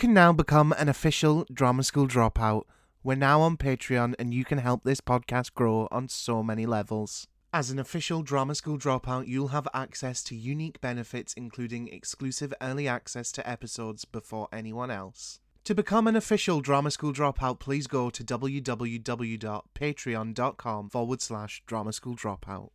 can 0.00 0.12
now 0.14 0.32
become 0.32 0.72
an 0.78 0.88
official 0.88 1.44
Drama 1.52 1.84
School 1.84 2.08
Dropout. 2.08 2.62
We're 3.04 3.16
now 3.16 3.42
on 3.42 3.58
Patreon 3.58 4.14
and 4.18 4.32
you 4.32 4.46
can 4.46 4.56
help 4.56 4.82
this 4.82 5.02
podcast 5.02 5.52
grow 5.52 5.88
on 5.90 6.08
so 6.08 6.42
many 6.42 6.64
levels. 6.64 7.26
As 7.52 7.70
an 7.70 7.78
official 7.78 8.22
Drama 8.22 8.54
School 8.54 8.78
Dropout, 8.78 9.28
you'll 9.28 9.48
have 9.48 9.68
access 9.74 10.24
to 10.24 10.34
unique 10.34 10.80
benefits, 10.80 11.34
including 11.34 11.88
exclusive 11.88 12.54
early 12.62 12.88
access 12.88 13.30
to 13.32 13.46
episodes 13.46 14.06
before 14.06 14.48
anyone 14.50 14.90
else. 14.90 15.40
To 15.64 15.74
become 15.74 16.06
an 16.06 16.16
official 16.16 16.62
Drama 16.62 16.90
School 16.90 17.12
Dropout, 17.12 17.58
please 17.58 17.86
go 17.86 18.08
to 18.08 18.24
www.patreon.com 18.24 20.88
forward 20.88 21.20
slash 21.20 21.62
Drama 21.66 21.92
School 21.92 22.16
Dropout. 22.16 22.70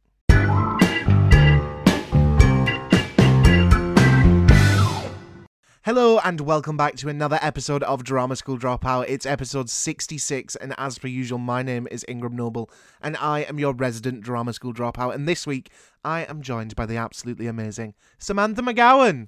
Hello 5.86 6.18
and 6.24 6.42
welcome 6.42 6.76
back 6.76 6.96
to 6.96 7.10
another 7.10 7.38
episode 7.44 7.84
of 7.84 8.04
Drama 8.04 8.36
School 8.36 8.58
Dropout. 8.58 9.06
It's 9.08 9.24
episode 9.24 9.70
66, 9.70 10.56
and 10.56 10.74
as 10.80 10.98
per 10.98 11.08
usual, 11.08 11.38
my 11.38 11.62
name 11.62 11.88
is 11.92 12.04
Ingram 12.08 12.36
Noble, 12.36 12.72
and 13.04 13.16
I 13.18 13.42
am 13.42 13.60
your 13.60 13.72
resident 13.72 14.22
Drama 14.22 14.54
School 14.54 14.74
Dropout. 14.74 15.14
And 15.14 15.28
this 15.28 15.46
week, 15.46 15.70
I 16.04 16.22
am 16.22 16.42
joined 16.42 16.76
by 16.76 16.88
the 16.88 16.98
absolutely 16.98 17.46
amazing 17.46 17.94
Samantha 18.18 18.64
McGowan. 18.64 19.28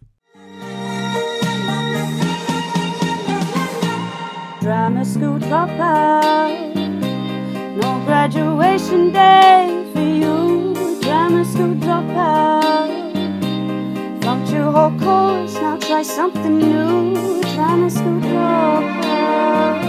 Drama 4.60 5.06
school 5.06 5.38
dropout. 5.38 6.74
No 7.76 8.04
graduation 8.04 9.12
day 9.12 9.88
for 9.94 10.02
you. 10.02 10.74
Drama 11.04 11.46
school 11.46 11.76
dropout. 11.76 12.97
Flunked 14.38 14.54
your 14.54 14.72
whole 14.72 15.00
course, 15.00 15.56
now 15.56 15.78
try 15.78 16.04
something 16.04 16.60
new. 16.60 17.42
Drama 17.56 17.90
school 17.90 18.20
dropout. 18.22 19.84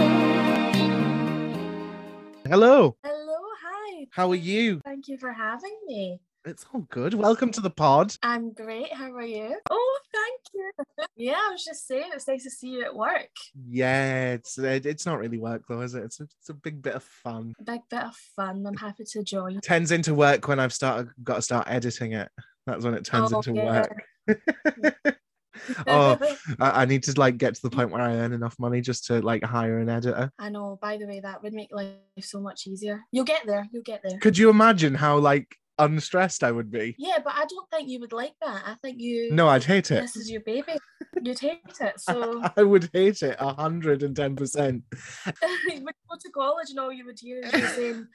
Hello, 2.47 2.97
Hello, 3.03 3.37
hi. 3.61 4.07
how 4.09 4.31
are 4.31 4.35
you? 4.35 4.81
Thank 4.83 5.07
you 5.07 5.19
for 5.19 5.31
having 5.31 5.77
me. 5.85 6.19
It's 6.45 6.65
all 6.73 6.81
good. 6.89 7.13
Welcome 7.13 7.51
to 7.51 7.61
the 7.61 7.69
pod. 7.69 8.15
I'm 8.23 8.51
great. 8.51 8.91
How 8.91 9.11
are 9.13 9.21
you? 9.21 9.55
Oh, 9.69 9.99
thank 10.11 10.41
you. 10.55 10.71
yeah, 11.15 11.37
I 11.47 11.51
was 11.51 11.63
just 11.63 11.87
saying 11.87 12.09
it's 12.15 12.27
nice 12.27 12.43
to 12.43 12.49
see 12.49 12.69
you 12.69 12.85
at 12.85 12.95
work. 12.95 13.29
Yeah, 13.67 14.31
it's 14.31 14.57
it, 14.57 14.87
it's 14.87 15.05
not 15.05 15.19
really 15.19 15.37
work 15.37 15.61
though, 15.69 15.81
is 15.81 15.93
it? 15.93 16.05
It's 16.05 16.19
a, 16.21 16.23
it's 16.23 16.49
a 16.49 16.55
big 16.55 16.81
bit 16.81 16.95
of 16.95 17.03
fun. 17.03 17.53
A 17.59 17.63
big 17.63 17.81
bit 17.91 18.03
of 18.03 18.15
fun. 18.35 18.65
I'm 18.65 18.77
happy 18.77 19.03
to 19.11 19.23
join. 19.23 19.61
Turns 19.61 19.91
into 19.91 20.15
work 20.15 20.47
when 20.47 20.59
I've 20.59 20.73
started 20.73 21.09
got 21.23 21.35
to 21.35 21.41
start 21.43 21.67
editing 21.69 22.13
it. 22.13 22.29
That's 22.65 22.83
when 22.83 22.93
it 22.95 23.05
turns 23.05 23.31
Oh, 23.33 23.37
into 23.37 23.53
yeah. 23.53 23.65
work. 23.81 24.03
oh, 25.87 26.17
I, 26.59 26.81
I 26.81 26.85
need 26.85 27.03
to 27.03 27.19
like 27.19 27.37
get 27.37 27.55
to 27.55 27.61
the 27.61 27.69
point 27.69 27.91
where 27.91 28.01
I 28.01 28.15
earn 28.15 28.33
enough 28.33 28.57
money 28.59 28.81
just 28.81 29.05
to 29.05 29.21
like 29.21 29.43
hire 29.43 29.79
an 29.79 29.89
editor. 29.89 30.31
I 30.39 30.49
know, 30.49 30.77
by 30.81 30.97
the 30.97 31.07
way, 31.07 31.19
that 31.19 31.43
would 31.43 31.53
make 31.53 31.69
life 31.71 31.95
so 32.21 32.39
much 32.39 32.67
easier. 32.67 33.01
You'll 33.11 33.25
get 33.25 33.45
there. 33.45 33.67
You'll 33.71 33.83
get 33.83 34.01
there. 34.03 34.19
Could 34.19 34.37
you 34.37 34.49
imagine 34.49 34.95
how 34.95 35.17
like 35.17 35.55
unstressed 35.77 36.43
I 36.43 36.51
would 36.51 36.71
be? 36.71 36.95
Yeah, 36.97 37.19
but 37.23 37.33
I 37.35 37.45
don't 37.45 37.69
think 37.71 37.89
you 37.89 37.99
would 38.01 38.13
like 38.13 38.33
that. 38.41 38.63
I 38.65 38.75
think 38.81 38.99
you. 38.99 39.31
No, 39.31 39.47
I'd 39.47 39.63
hate 39.63 39.91
it. 39.91 40.01
This 40.01 40.15
is 40.15 40.29
your 40.29 40.41
baby. 40.41 40.73
You'd 41.21 41.39
hate 41.39 41.59
it. 41.79 41.99
So 41.99 42.41
I 42.57 42.63
would 42.63 42.89
hate 42.93 43.23
it 43.23 43.37
a 43.39 43.53
hundred 43.53 44.03
and 44.03 44.15
ten 44.15 44.35
percent. 44.35 44.83
you 45.25 45.83
would 45.83 45.95
go 46.09 46.17
to 46.19 46.29
college 46.33 46.69
and 46.69 46.79
all 46.79 46.91
you 46.91 47.05
would 47.05 47.19
hear 47.19 47.41
is 47.41 47.53
you 47.53 47.67
saying, 47.67 48.07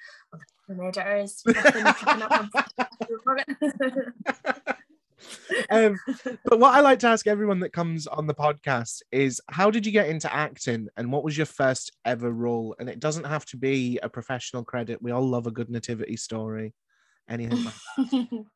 the 0.69 0.85
editor 3.49 4.15
is 5.25 5.37
fucking 5.37 5.57
picking 5.57 5.63
up 5.63 5.71
on 5.71 5.85
Um, 5.87 6.39
but 6.45 6.59
what 6.59 6.75
I 6.75 6.81
like 6.81 6.99
to 7.01 7.09
ask 7.09 7.27
everyone 7.27 7.61
that 7.61 7.73
comes 7.73 8.07
on 8.07 8.27
the 8.27 8.35
podcast 8.35 9.03
is, 9.13 9.41
how 9.51 9.71
did 9.71 9.87
you 9.87 9.93
get 9.93 10.09
into 10.09 10.33
acting, 10.33 10.89
and 10.97 11.13
what 11.13 11.25
was 11.25 11.37
your 11.37 11.47
first 11.47 11.93
ever 12.05 12.31
role? 12.31 12.75
And 12.79 12.89
it 12.89 13.01
doesn't 13.01 13.25
have 13.25 13.45
to 13.47 13.57
be 13.57 13.99
a 14.03 14.09
professional 14.09 14.65
credit. 14.65 15.03
We 15.03 15.11
all 15.13 15.29
love 15.29 15.47
a 15.47 15.51
good 15.51 15.71
nativity 15.71 16.17
story. 16.17 16.75
Anything 17.29 17.65
like 17.65 17.75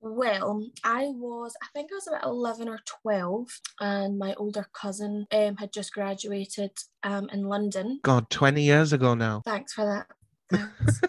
well, 0.00 0.62
I 0.84 1.06
was, 1.06 1.54
I 1.62 1.66
think 1.74 1.90
I 1.90 1.94
was 1.96 2.06
about 2.08 2.24
11 2.24 2.68
or 2.68 2.78
12, 3.02 3.48
and 3.80 4.18
my 4.18 4.34
older 4.34 4.66
cousin 4.72 5.26
um, 5.32 5.56
had 5.56 5.72
just 5.72 5.92
graduated 5.92 6.70
um, 7.02 7.28
in 7.32 7.44
London. 7.44 8.00
God, 8.02 8.28
twenty 8.30 8.62
years 8.62 8.92
ago 8.92 9.14
now. 9.14 9.42
Thanks 9.44 9.72
for 9.72 9.84
that. 9.86 10.06
Thanks. 10.74 11.00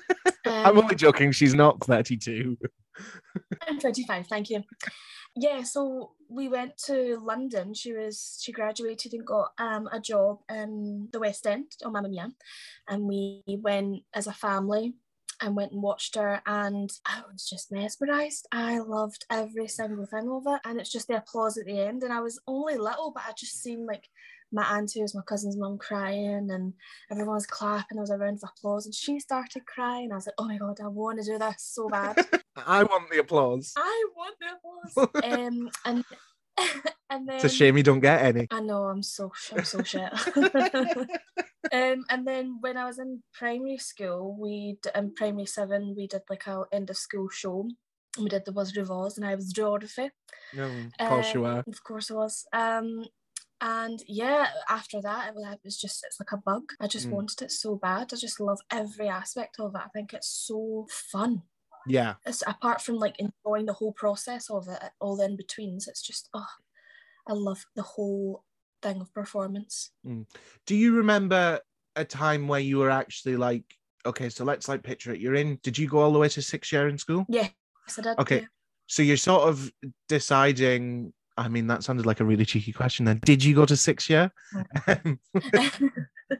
I'm 0.45 0.77
Um, 0.77 0.83
only 0.83 0.95
joking. 0.95 1.31
She's 1.33 1.53
not 1.53 1.83
thirty-two. 1.83 2.57
I'm 3.67 3.79
25, 3.79 4.27
thank 4.27 4.49
you. 4.49 4.63
Yeah, 5.35 5.61
so 5.63 6.13
we 6.29 6.47
went 6.47 6.77
to 6.85 7.19
London. 7.21 7.73
She 7.73 7.93
was 7.93 8.39
she 8.41 8.51
graduated 8.51 9.13
and 9.13 9.25
got 9.25 9.51
um, 9.59 9.87
a 9.91 9.99
job 9.99 10.39
in 10.49 11.09
the 11.11 11.19
West 11.19 11.45
End 11.45 11.71
on 11.85 11.93
Mamma 11.93 12.09
Mia, 12.09 12.29
and 12.87 13.03
we 13.03 13.43
went 13.47 14.03
as 14.15 14.25
a 14.25 14.33
family 14.33 14.95
and 15.39 15.55
went 15.55 15.73
and 15.73 15.83
watched 15.83 16.15
her, 16.15 16.41
and 16.47 16.89
I 17.05 17.21
was 17.31 17.47
just 17.47 17.71
mesmerised. 17.71 18.47
I 18.51 18.79
loved 18.79 19.25
every 19.29 19.67
single 19.67 20.07
thing 20.07 20.27
of 20.27 20.43
it, 20.47 20.61
and 20.65 20.79
it's 20.79 20.91
just 20.91 21.07
the 21.07 21.17
applause 21.17 21.57
at 21.57 21.65
the 21.65 21.81
end. 21.81 22.01
And 22.01 22.11
I 22.11 22.21
was 22.21 22.39
only 22.47 22.75
little, 22.75 23.11
but 23.13 23.23
I 23.27 23.33
just 23.37 23.61
seen 23.61 23.85
like 23.85 24.09
my 24.51 24.63
auntie 24.77 25.01
was 25.01 25.13
my 25.13 25.21
cousin's 25.27 25.57
mum 25.57 25.77
crying 25.77 26.49
and 26.49 26.73
everyone 27.11 27.35
was 27.35 27.45
clapping 27.45 27.95
there 27.95 28.01
was 28.01 28.11
a 28.11 28.17
round 28.17 28.39
of 28.41 28.49
applause 28.49 28.85
and 28.85 28.95
she 28.95 29.19
started 29.19 29.65
crying 29.65 30.11
I 30.11 30.15
was 30.15 30.25
like 30.25 30.35
oh 30.37 30.47
my 30.47 30.57
god 30.57 30.79
I 30.81 30.87
want 30.87 31.19
to 31.19 31.25
do 31.25 31.37
this 31.37 31.55
so 31.57 31.89
bad 31.89 32.15
I 32.66 32.84
want 32.84 33.09
the 33.12 33.19
applause. 33.19 33.73
I 33.78 34.06
want 34.16 34.35
the 34.40 34.47
applause. 34.56 35.09
um, 35.23 35.69
and 35.85 36.03
and 37.09 37.28
then 37.28 37.35
It's 37.35 37.44
a 37.45 37.50
shame 37.50 37.78
you 37.78 37.84
don't 37.84 38.00
get 38.00 38.22
any. 38.22 38.47
I 38.51 38.59
know 38.62 38.85
I'm 38.85 39.03
so 39.03 39.31
I'm 39.51 39.63
so 39.63 39.84
shit. 39.84 40.12
um, 41.73 42.06
and 42.09 42.25
then 42.25 42.57
when 42.62 42.78
I 42.78 42.85
was 42.85 43.00
in 43.00 43.22
primary 43.34 43.78
school, 43.78 44.35
we 44.40 44.78
in 44.95 45.13
primary 45.13 45.45
seven 45.45 45.94
we 45.95 46.07
did 46.07 46.22
like 46.29 46.47
a 46.47 46.63
end 46.72 46.90
of 46.90 46.97
school 46.97 47.29
show. 47.29 47.69
We 48.19 48.29
did 48.29 48.45
the 48.45 48.51
Wizard 48.53 48.78
of 48.78 48.89
Oz, 48.89 49.18
and 49.18 49.25
I 49.28 49.35
was 49.35 49.53
Dorothy. 49.53 50.09
No, 50.53 50.66
of 51.00 51.07
course 51.07 51.34
you 51.34 51.45
Um, 51.45 51.53
are. 51.53 51.63
Of 51.68 51.84
course 51.84 52.09
I 52.09 52.13
was. 52.16 52.45
Um, 52.51 53.06
and 53.62 54.00
yeah, 54.07 54.47
after 54.69 55.01
that, 55.01 55.29
it 55.29 55.35
was, 55.35 55.53
it 55.53 55.59
was 55.63 55.78
just 55.78 56.03
it's 56.06 56.19
like 56.19 56.31
a 56.31 56.38
bug. 56.38 56.63
I 56.79 56.88
just 56.88 57.07
Mm. 57.07 57.12
wanted 57.12 57.41
it 57.44 57.51
so 57.51 57.75
bad. 57.75 58.12
I 58.13 58.16
just 58.16 58.39
love 58.39 58.59
every 58.72 59.07
aspect 59.09 59.59
of 59.59 59.75
it. 59.75 59.81
I 59.85 59.89
think 59.89 60.13
it's 60.13 60.29
so 60.29 60.88
fun 60.89 61.44
Yeah. 61.87 62.15
it's 62.25 62.43
apart 62.45 62.81
from 62.81 62.95
like 62.95 63.15
enjoying 63.19 63.65
the 63.65 63.73
whole 63.73 63.93
process 63.93 64.49
of 64.49 64.67
it, 64.67 64.81
all 64.99 65.15
the 65.15 65.25
in 65.25 65.37
betweens, 65.37 65.87
it's 65.87 66.01
just 66.01 66.29
oh, 66.33 66.45
I 67.27 67.33
love 67.33 67.65
the 67.75 67.83
whole 67.83 68.43
thing 68.81 69.01
of 69.01 69.13
performance. 69.13 69.91
Do 70.65 70.75
you 70.75 70.95
remember 70.95 71.59
a 71.95 72.05
time 72.05 72.47
where 72.47 72.59
you 72.59 72.77
were 72.77 72.89
actually 72.89 73.35
like, 73.35 73.63
okay, 74.05 74.29
so 74.29 74.45
let's 74.45 74.67
like 74.67 74.83
picture 74.83 75.11
it. 75.11 75.19
You're 75.19 75.35
in. 75.35 75.59
Did 75.63 75.77
you 75.77 75.87
go 75.87 75.99
all 75.99 76.11
the 76.11 76.19
way 76.19 76.29
to 76.29 76.41
sixth 76.41 76.71
year 76.71 76.87
in 76.87 76.97
school? 76.97 77.25
Yes, 77.27 77.51
I 77.97 78.01
did. 78.01 78.19
Okay. 78.19 78.47
So 78.87 79.03
you're 79.03 79.17
sort 79.17 79.49
of 79.49 79.71
deciding. 80.07 81.13
I 81.39 81.49
mean, 81.49 81.67
that 81.67 81.83
sounded 81.83 82.07
like 82.07 82.19
a 82.19 82.25
really 82.25 82.45
cheeky 82.45 82.71
question. 82.71 83.05
Then, 83.05 83.19
did 83.23 83.43
you 83.43 83.53
go 83.53 83.65
to 83.65 83.77
six 83.77 84.09
year? 84.09 84.31
Um, 84.87 85.19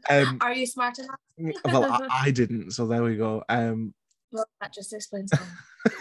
um, 0.10 0.38
Are 0.42 0.54
you 0.54 0.66
smart 0.66 1.00
enough? 1.00 1.56
well, 1.66 1.86
I, 1.86 2.08
I 2.26 2.32
didn't. 2.32 2.72
So 2.72 2.88
there 2.88 3.04
we 3.04 3.16
go. 3.16 3.44
Um, 3.48 3.94
Well, 4.32 4.48
that 4.62 4.74
just 4.74 4.94
explains 4.94 5.32
it. 5.86 5.94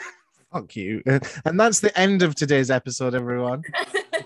fuck 0.52 0.74
you. 0.76 1.02
And 1.44 1.58
that's 1.58 1.80
the 1.80 1.96
end 1.98 2.22
of 2.22 2.34
today's 2.34 2.70
episode, 2.70 3.14
everyone. 3.14 3.62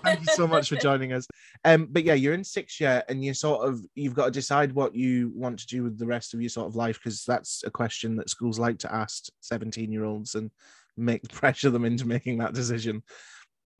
Thank 0.03 0.21
you 0.21 0.33
so 0.33 0.47
much 0.47 0.69
for 0.69 0.75
joining 0.81 1.13
us. 1.13 1.27
Um, 1.63 1.87
but 1.89 2.03
yeah, 2.03 2.13
you're 2.13 2.33
in 2.33 2.43
sixth 2.43 2.79
year, 2.79 3.03
and 3.09 3.23
you 3.23 3.33
sort 3.33 3.67
of 3.67 3.81
you've 3.95 4.15
got 4.15 4.25
to 4.25 4.31
decide 4.31 4.73
what 4.73 4.95
you 4.95 5.31
want 5.35 5.59
to 5.59 5.67
do 5.67 5.83
with 5.83 5.97
the 5.97 6.05
rest 6.05 6.33
of 6.33 6.41
your 6.41 6.49
sort 6.49 6.67
of 6.67 6.75
life 6.75 6.99
because 7.01 7.23
that's 7.25 7.63
a 7.63 7.71
question 7.71 8.15
that 8.15 8.29
schools 8.29 8.59
like 8.59 8.79
to 8.79 8.93
ask 8.93 9.25
17 9.41 9.91
year 9.91 10.05
olds 10.05 10.35
and 10.35 10.51
make 10.97 11.27
pressure 11.31 11.69
them 11.69 11.85
into 11.85 12.07
making 12.07 12.39
that 12.39 12.53
decision. 12.53 13.03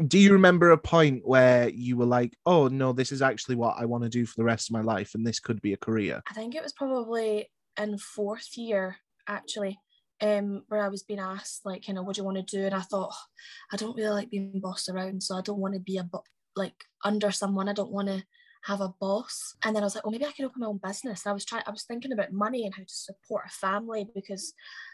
Do 0.07 0.17
you 0.17 0.33
remember 0.33 0.71
a 0.71 0.77
point 0.77 1.21
where 1.27 1.69
you 1.69 1.95
were 1.97 2.05
like, 2.05 2.35
"Oh 2.45 2.67
no, 2.67 2.91
this 2.91 3.11
is 3.11 3.21
actually 3.21 3.55
what 3.55 3.75
I 3.77 3.85
want 3.85 4.03
to 4.03 4.09
do 4.09 4.25
for 4.25 4.35
the 4.37 4.43
rest 4.43 4.69
of 4.69 4.73
my 4.73 4.81
life, 4.81 5.11
and 5.13 5.25
this 5.25 5.39
could 5.39 5.61
be 5.61 5.73
a 5.73 5.77
career"? 5.77 6.21
I 6.29 6.33
think 6.33 6.55
it 6.55 6.63
was 6.63 6.73
probably 6.73 7.49
in 7.79 7.97
fourth 7.97 8.57
year 8.57 8.97
actually, 9.27 9.79
um, 10.21 10.63
where 10.67 10.81
I 10.81 10.89
was 10.89 11.03
being 11.03 11.19
asked 11.19 11.65
like, 11.65 11.87
you 11.87 11.93
know, 11.93 12.03
what 12.03 12.15
do 12.15 12.21
you 12.21 12.25
want 12.25 12.37
to 12.45 12.57
do? 12.57 12.65
And 12.65 12.75
I 12.75 12.81
thought, 12.81 13.09
"Oh, 13.11 13.25
I 13.71 13.77
don't 13.77 13.95
really 13.95 14.09
like 14.09 14.29
being 14.29 14.59
bossed 14.59 14.89
around, 14.89 15.23
so 15.23 15.35
I 15.35 15.41
don't 15.41 15.59
want 15.59 15.73
to 15.73 15.79
be 15.79 15.97
a 15.97 16.03
bo- 16.03 16.23
like 16.55 16.85
under 17.03 17.31
someone. 17.31 17.69
I 17.69 17.73
don't 17.73 17.91
want 17.91 18.07
to 18.07 18.23
have 18.63 18.81
a 18.81 18.93
boss. 18.99 19.55
And 19.63 19.75
then 19.75 19.83
I 19.83 19.85
was 19.85 19.95
like, 19.95 20.05
oh, 20.05 20.11
maybe 20.11 20.25
I 20.25 20.31
can 20.31 20.45
open 20.45 20.61
my 20.61 20.67
own 20.67 20.79
business. 20.83 21.25
And 21.25 21.31
I 21.31 21.33
was 21.33 21.45
trying, 21.45 21.63
I 21.65 21.71
was 21.71 21.83
thinking 21.83 22.11
about 22.11 22.31
money 22.31 22.65
and 22.65 22.73
how 22.73 22.83
to 22.83 22.93
support 22.93 23.45
a 23.47 23.49
family 23.49 24.07
because, 24.13 24.53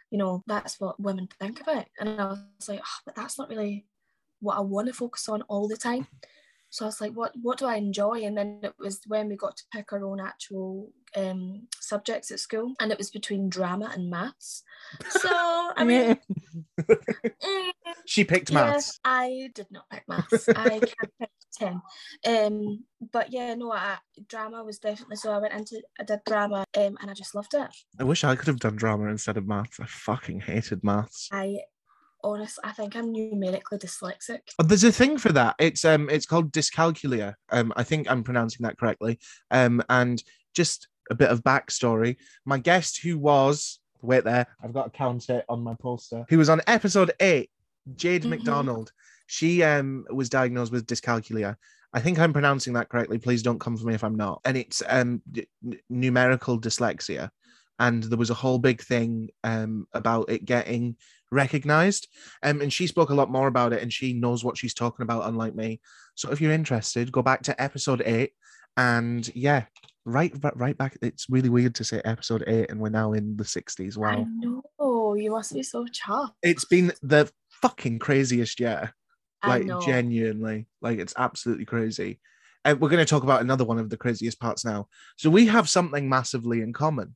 you 0.09 0.17
know, 0.17 0.43
that's 0.47 0.79
what 0.79 0.99
women 0.99 1.27
think 1.39 1.61
about. 1.61 1.85
And 1.99 2.09
I 2.09 2.29
was 2.29 2.69
like, 2.69 2.79
oh, 2.81 2.99
but 3.05 3.15
that's 3.15 3.37
not 3.37 3.49
really 3.49 3.85
what 4.39 4.57
I 4.57 4.61
want 4.61 4.87
to 4.87 4.93
focus 4.93 5.27
on 5.27 5.41
all 5.43 5.67
the 5.67 5.77
time. 5.77 6.07
So 6.77 6.85
I 6.85 6.89
was 6.89 7.01
like, 7.01 7.13
what 7.13 7.33
what 7.41 7.57
do 7.57 7.65
I 7.65 7.77
enjoy? 7.77 8.21
And 8.21 8.37
then 8.37 8.59
it 8.61 8.75
was 8.77 9.01
when 9.07 9.29
we 9.29 9.35
got 9.35 9.57
to 9.57 9.63
pick 9.73 9.91
our 9.91 10.05
own 10.05 10.19
actual 10.19 10.91
um, 11.15 11.67
subjects 11.79 12.29
at 12.29 12.39
school, 12.39 12.75
and 12.79 12.91
it 12.91 12.99
was 12.99 13.09
between 13.09 13.49
drama 13.49 13.89
and 13.95 14.11
maths. 14.11 14.61
So 15.09 15.27
I 15.31 15.83
mean, 15.83 16.19
mm, 16.79 17.71
she 18.05 18.23
picked 18.23 18.51
yes, 18.51 18.53
maths. 18.53 18.99
I 19.03 19.49
did 19.55 19.65
not 19.71 19.89
pick 19.89 20.03
maths. 20.07 20.47
I 20.49 20.69
can't 20.79 21.13
pick 21.19 21.29
ten. 21.51 21.81
Um, 22.27 22.83
but 23.11 23.33
yeah, 23.33 23.55
no, 23.55 23.71
I, 23.71 23.97
drama 24.27 24.63
was 24.63 24.77
definitely 24.77 25.15
so. 25.15 25.31
I 25.31 25.39
went 25.39 25.55
into 25.55 25.81
I 25.99 26.03
did 26.03 26.19
drama, 26.27 26.63
um, 26.77 26.95
and 27.01 27.09
I 27.09 27.15
just 27.15 27.33
loved 27.33 27.55
it. 27.55 27.75
I 27.99 28.03
wish 28.03 28.23
I 28.23 28.35
could 28.35 28.49
have 28.49 28.59
done 28.59 28.75
drama 28.75 29.09
instead 29.09 29.37
of 29.37 29.47
maths. 29.47 29.79
I 29.79 29.87
fucking 29.87 30.41
hated 30.41 30.83
maths. 30.83 31.27
I 31.31 31.57
honestly, 32.33 32.61
I 32.63 32.71
think 32.71 32.95
I'm 32.95 33.11
numerically 33.11 33.77
dyslexic. 33.77 34.39
But 34.57 34.69
there's 34.69 34.83
a 34.83 34.91
thing 34.91 35.17
for 35.17 35.31
that. 35.33 35.55
It's 35.59 35.83
um, 35.85 36.09
it's 36.09 36.25
called 36.25 36.51
dyscalculia. 36.51 37.35
Um, 37.51 37.73
I 37.75 37.83
think 37.83 38.09
I'm 38.09 38.23
pronouncing 38.23 38.63
that 38.63 38.77
correctly. 38.77 39.19
Um, 39.51 39.81
and 39.89 40.21
just 40.55 40.87
a 41.09 41.15
bit 41.15 41.29
of 41.29 41.43
backstory. 41.43 42.17
My 42.45 42.57
guest 42.57 43.01
who 43.01 43.17
was 43.17 43.79
wait 44.01 44.23
there, 44.23 44.45
I've 44.63 44.73
got 44.73 44.85
to 44.85 44.97
count 44.97 45.29
it 45.29 45.45
on 45.49 45.63
my 45.63 45.75
poster. 45.81 46.25
Who 46.29 46.37
was 46.37 46.49
on 46.49 46.61
episode 46.67 47.11
eight, 47.19 47.49
Jade 47.95 48.23
Mhm. 48.23 48.29
McDonald. 48.29 48.91
She 49.27 49.63
um 49.63 50.05
was 50.11 50.29
diagnosed 50.29 50.71
with 50.71 50.85
dyscalculia. 50.87 51.55
I 51.93 51.99
think 52.01 52.19
I'm 52.19 52.33
pronouncing 52.33 52.73
that 52.73 52.89
correctly. 52.89 53.17
Please 53.17 53.41
don't 53.41 53.59
come 53.59 53.77
for 53.77 53.85
me 53.87 53.93
if 53.95 54.03
I'm 54.03 54.15
not. 54.15 54.41
And 54.45 54.57
it's 54.57 54.83
um 54.87 55.21
numerical 55.89 56.59
dyslexia. 56.59 57.29
And 57.79 58.03
there 58.03 58.17
was 58.17 58.29
a 58.29 58.35
whole 58.35 58.59
big 58.59 58.81
thing 58.81 59.29
um 59.43 59.87
about 59.93 60.29
it 60.29 60.45
getting 60.45 60.95
recognized. 61.31 62.07
Um, 62.43 62.61
and 62.61 62.71
she 62.71 62.87
spoke 62.87 63.09
a 63.09 63.15
lot 63.15 63.29
more 63.31 63.47
about 63.47 63.73
it 63.73 63.81
and 63.81 63.91
she 63.91 64.13
knows 64.13 64.43
what 64.43 64.57
she's 64.57 64.73
talking 64.73 65.03
about, 65.03 65.27
unlike 65.27 65.55
me. 65.55 65.81
So 66.15 66.31
if 66.31 66.39
you're 66.41 66.51
interested, 66.53 67.11
go 67.11 67.21
back 67.21 67.43
to 67.43 67.61
episode 67.61 68.01
eight. 68.05 68.31
And 68.77 69.29
yeah, 69.35 69.65
right 70.05 70.33
right 70.55 70.77
back. 70.77 70.97
It's 71.01 71.29
really 71.29 71.49
weird 71.49 71.75
to 71.75 71.83
say 71.83 72.01
episode 72.05 72.43
eight 72.47 72.69
and 72.69 72.79
we're 72.79 72.89
now 72.89 73.13
in 73.13 73.35
the 73.35 73.43
60s. 73.43 73.97
I 73.97 73.99
Wow. 73.99 74.27
know 74.79 75.15
you 75.15 75.31
must 75.31 75.53
be 75.53 75.63
so 75.63 75.85
chuffed. 75.85 76.33
It's 76.43 76.65
been 76.65 76.93
the 77.01 77.29
fucking 77.61 77.99
craziest 77.99 78.59
year. 78.59 78.93
Like 79.45 79.67
genuinely. 79.85 80.67
Like 80.81 80.99
it's 80.99 81.13
absolutely 81.17 81.65
crazy. 81.65 82.19
And 82.65 82.81
we're 82.81 82.89
going 82.89 83.05
to 83.05 83.09
talk 83.09 83.23
about 83.23 83.41
another 83.41 83.63
one 83.63 83.79
of 83.79 83.89
the 83.89 83.97
craziest 83.97 84.39
parts 84.39 84.65
now. 84.65 84.87
So 85.15 85.29
we 85.29 85.45
have 85.47 85.69
something 85.69 86.09
massively 86.09 86.61
in 86.61 86.73
common. 86.73 87.15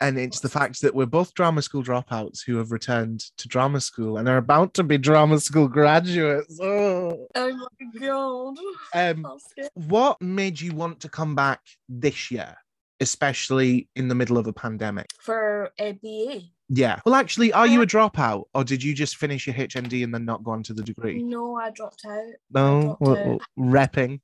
And 0.00 0.18
it's 0.18 0.40
the 0.40 0.48
fact 0.48 0.82
that 0.82 0.94
we're 0.94 1.06
both 1.06 1.32
drama 1.34 1.62
school 1.62 1.82
dropouts 1.82 2.44
who 2.44 2.56
have 2.58 2.70
returned 2.70 3.20
to 3.38 3.48
drama 3.48 3.80
school 3.80 4.18
and 4.18 4.28
are 4.28 4.36
about 4.36 4.74
to 4.74 4.84
be 4.84 4.98
drama 4.98 5.40
school 5.40 5.68
graduates. 5.68 6.58
Oh. 6.60 7.26
Oh 7.34 7.68
my 7.80 8.00
god. 8.00 8.56
Um, 8.94 9.26
what 9.74 10.20
made 10.20 10.60
you 10.60 10.74
want 10.74 11.00
to 11.00 11.08
come 11.08 11.34
back 11.34 11.60
this 11.88 12.30
year, 12.30 12.56
especially 13.00 13.88
in 13.96 14.08
the 14.08 14.14
middle 14.14 14.36
of 14.36 14.46
a 14.46 14.52
pandemic? 14.52 15.06
For 15.20 15.70
a 15.78 15.92
BA. 15.92 16.42
Yeah. 16.68 17.00
Well, 17.06 17.14
actually, 17.14 17.52
are 17.52 17.66
you 17.66 17.82
a 17.82 17.86
dropout 17.86 18.44
or 18.52 18.64
did 18.64 18.82
you 18.82 18.92
just 18.92 19.16
finish 19.16 19.46
your 19.46 19.54
HND 19.54 20.02
and 20.04 20.12
then 20.12 20.24
not 20.24 20.42
go 20.42 20.50
on 20.50 20.62
to 20.64 20.74
the 20.74 20.82
degree? 20.82 21.22
No, 21.22 21.56
I 21.56 21.70
dropped 21.70 22.04
out. 22.06 22.22
No, 22.52 22.82
dropped 22.82 23.00
well, 23.00 23.32
out. 23.32 23.40
repping 23.58 24.20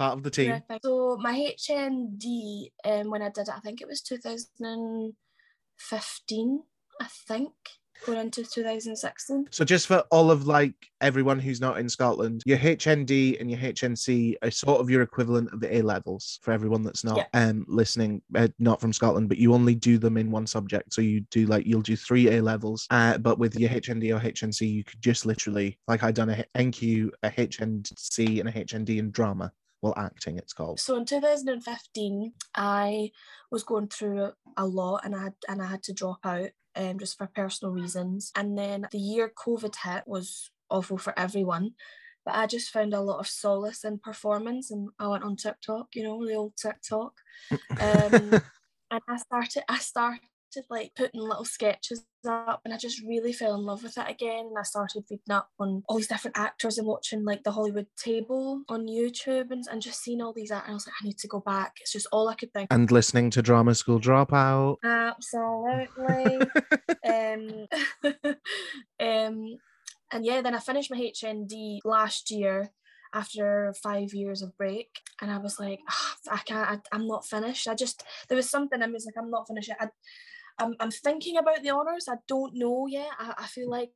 part 0.00 0.16
of 0.16 0.22
the 0.22 0.30
team. 0.30 0.48
Terrific. 0.50 0.80
So 0.82 1.18
my 1.20 1.52
HND, 1.58 2.70
um, 2.86 3.10
when 3.10 3.20
I 3.20 3.28
did 3.28 3.48
it, 3.48 3.54
I 3.54 3.60
think 3.60 3.82
it 3.82 3.88
was 3.88 4.00
2015, 4.00 6.62
I 7.02 7.06
think, 7.28 7.52
going 8.06 8.16
into 8.18 8.42
2016. 8.42 9.48
So 9.50 9.62
just 9.62 9.86
for 9.86 9.98
all 10.10 10.30
of 10.30 10.46
like 10.46 10.72
everyone 11.02 11.38
who's 11.38 11.60
not 11.60 11.76
in 11.78 11.86
Scotland, 11.86 12.42
your 12.46 12.56
HND 12.56 13.38
and 13.38 13.50
your 13.50 13.60
HNC 13.60 14.36
are 14.42 14.50
sort 14.50 14.80
of 14.80 14.88
your 14.88 15.02
equivalent 15.02 15.52
of 15.52 15.60
the 15.60 15.76
A 15.76 15.82
levels 15.82 16.38
for 16.40 16.52
everyone 16.52 16.82
that's 16.82 17.04
not 17.04 17.18
Yeah. 17.18 17.26
um 17.34 17.66
listening, 17.68 18.22
uh, 18.34 18.48
not 18.58 18.80
from 18.80 18.94
Scotland, 18.94 19.28
but 19.28 19.36
you 19.36 19.52
only 19.52 19.74
do 19.74 19.98
them 19.98 20.16
in 20.16 20.30
one 20.30 20.46
subject. 20.46 20.94
So 20.94 21.02
you 21.02 21.20
do 21.30 21.44
like 21.44 21.66
you'll 21.66 21.82
do 21.82 21.94
three 21.94 22.38
A 22.38 22.42
levels, 22.42 22.86
uh, 22.88 23.18
but 23.18 23.38
with 23.38 23.54
your 23.54 23.68
HND 23.68 24.16
or 24.16 24.20
HNC, 24.20 24.66
you 24.66 24.82
could 24.82 25.02
just 25.02 25.26
literally 25.26 25.78
like 25.88 26.02
I 26.02 26.10
done 26.10 26.30
a 26.30 26.42
NQ, 26.56 27.10
a 27.22 27.30
HNC, 27.30 28.40
and 28.40 28.48
a 28.48 28.52
HND 28.52 28.96
in 28.98 29.10
drama. 29.10 29.52
Well, 29.82 29.94
acting 29.96 30.36
it's 30.36 30.52
called. 30.52 30.78
So 30.78 30.96
in 30.96 31.06
2015, 31.06 32.32
I 32.54 33.10
was 33.50 33.62
going 33.62 33.88
through 33.88 34.32
a 34.56 34.66
lot, 34.66 35.04
and 35.04 35.14
I 35.14 35.24
had 35.24 35.34
and 35.48 35.62
I 35.62 35.66
had 35.66 35.82
to 35.84 35.94
drop 35.94 36.18
out, 36.24 36.50
um, 36.76 36.98
just 36.98 37.16
for 37.16 37.26
personal 37.26 37.72
reasons. 37.72 38.30
And 38.36 38.58
then 38.58 38.86
the 38.90 38.98
year 38.98 39.32
COVID 39.34 39.74
hit 39.84 40.04
was 40.06 40.50
awful 40.68 40.98
for 40.98 41.18
everyone. 41.18 41.72
But 42.26 42.34
I 42.34 42.46
just 42.46 42.70
found 42.70 42.92
a 42.92 43.00
lot 43.00 43.20
of 43.20 43.26
solace 43.26 43.84
in 43.84 43.98
performance, 43.98 44.70
and 44.70 44.90
I 44.98 45.08
went 45.08 45.24
on 45.24 45.36
TikTok, 45.36 45.88
you 45.94 46.02
know, 46.02 46.26
the 46.26 46.34
old 46.34 46.56
TikTok. 46.56 47.12
Um, 47.80 48.40
and 48.90 49.02
I 49.08 49.16
started 49.16 49.62
I 49.68 49.78
started 49.78 50.20
like 50.68 50.92
putting 50.96 51.20
little 51.20 51.44
sketches 51.44 52.04
up 52.28 52.60
and 52.64 52.74
I 52.74 52.76
just 52.76 53.02
really 53.02 53.32
fell 53.32 53.54
in 53.54 53.62
love 53.62 53.82
with 53.82 53.96
it 53.96 54.08
again 54.08 54.46
and 54.46 54.58
I 54.58 54.62
started 54.62 55.04
reading 55.10 55.30
up 55.30 55.48
on 55.58 55.82
all 55.88 55.96
these 55.96 56.08
different 56.08 56.38
actors 56.38 56.78
and 56.78 56.86
watching 56.86 57.24
like 57.24 57.42
the 57.44 57.52
Hollywood 57.52 57.86
table 57.96 58.62
on 58.68 58.86
YouTube 58.86 59.50
and, 59.50 59.64
and 59.70 59.80
just 59.80 60.02
seeing 60.02 60.20
all 60.20 60.32
these 60.32 60.50
actors. 60.50 60.70
I 60.70 60.74
was 60.74 60.86
like 60.86 60.94
I 61.00 61.06
need 61.06 61.18
to 61.18 61.28
go 61.28 61.40
back 61.40 61.76
it's 61.80 61.92
just 61.92 62.08
all 62.12 62.28
I 62.28 62.34
could 62.34 62.52
think 62.52 62.68
and 62.70 62.90
listening 62.90 63.30
to 63.30 63.42
Drama 63.42 63.74
School 63.74 64.00
Dropout. 64.00 64.76
absolutely 64.84 66.46
um 67.08 67.66
um 69.00 69.58
and 70.12 70.24
yeah 70.24 70.42
then 70.42 70.54
I 70.54 70.58
finished 70.58 70.90
my 70.90 70.98
HND 70.98 71.78
last 71.84 72.30
year 72.30 72.70
after 73.12 73.74
five 73.82 74.14
years 74.14 74.42
of 74.42 74.56
break 74.56 74.88
and 75.20 75.30
I 75.30 75.38
was 75.38 75.58
like 75.58 75.80
"Ah, 75.88 76.14
I 76.30 76.38
can't 76.38 76.70
I, 76.70 76.96
I'm 76.96 77.06
not 77.06 77.26
finished 77.26 77.66
I 77.66 77.74
just 77.74 78.04
there 78.28 78.36
was 78.36 78.50
something 78.50 78.82
I 78.82 78.86
was 78.86 79.06
like 79.06 79.16
I'm 79.18 79.30
not 79.30 79.48
finished. 79.48 79.70
I, 79.80 79.88
I'm, 80.60 80.74
I'm 80.80 80.90
thinking 80.90 81.36
about 81.38 81.62
the 81.62 81.70
honours 81.70 82.06
I 82.08 82.16
don't 82.28 82.54
know 82.54 82.86
yet 82.86 83.10
I, 83.18 83.34
I 83.38 83.46
feel 83.46 83.68
like 83.70 83.90